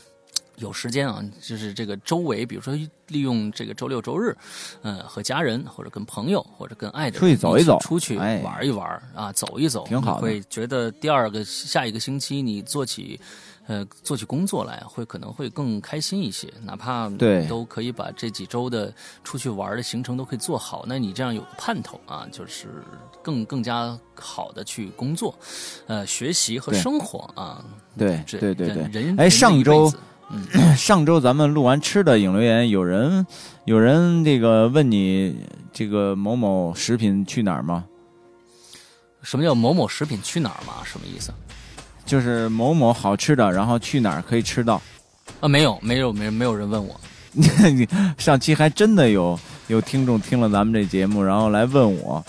[0.57, 2.75] 有时间啊，就是这个周围，比如说
[3.09, 4.37] 利用这个周六周日，
[4.83, 13.21] 呃，和家人或者跟朋友或者跟爱的人出去走一走出去哎玩一玩啊，走一走，挺好会觉得第二个下一个星期你做起。
[13.67, 18.93] 呃，做起工作来会可能会更开心一些，哪怕对都可以把这几周的
[19.25, 20.85] 出去玩的行程都可以做好。
[20.87, 22.69] 那你这样有个盼头啊，就是
[23.23, 25.37] 更更加好的去工作，
[25.87, 27.65] 呃，学习和生活啊。
[27.99, 29.99] 对对对对人，哎上周一辈子
[30.77, 33.27] 上周咱们录完吃的影留言，有人
[33.65, 35.37] 有人这个问你
[35.73, 37.85] 这个某某食品去哪儿吗？
[39.23, 40.85] 什么叫某某食品去哪儿吗？
[40.85, 41.33] 什么意思？
[42.07, 44.81] 就是某某好吃的，然后去哪儿可以吃到？
[45.41, 46.99] 啊，没有，没有，没没有人问我。
[48.17, 52.25] 上期还真的有有听众听了咱们这节目，然后来问我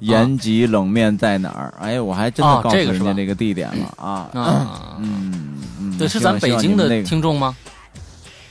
[0.00, 1.72] 延吉冷面在哪儿？
[1.78, 4.28] 哎，我还真的啊告诉人家这个地点了啊。
[4.32, 7.56] 啊，嗯嗯，对，是咱北京的听众吗？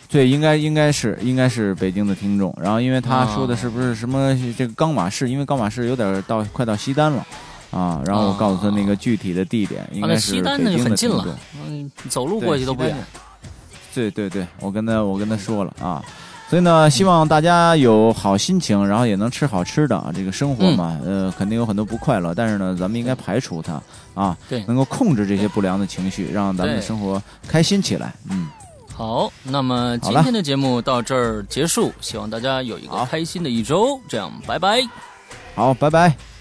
[0.10, 2.56] 对，应该应该是应该是北京的听众。
[2.62, 5.30] 然后，因为他说的啊是不是什么这个冈马市？
[5.30, 7.28] 因为冈马市有点到快到西单了
[7.78, 8.02] 啊。
[8.06, 12.96] 然后我告诉他那个具体的地点，应啊，该是那西单那北京的就很近了嗯，走路过去都不远。
[13.94, 16.04] 对对对，我跟他我跟他说了啊。
[16.50, 20.14] 所以呢，希望大家有好心情，然后也能吃好吃的啊。
[20.16, 23.82] 这个生活嘛，呃，肯定有很多不快乐，但是呢，咱们应该排除它
[24.14, 28.14] 啊，对能够控制这些不良的情绪，让咱们的生活开心起来。
[28.30, 28.48] 嗯，
[28.96, 34.00] 好，那么今天的节目到这儿结束，希望大家有一个开心的一周。
[34.08, 34.82] 这样，拜拜。
[35.54, 36.37] 好，拜拜。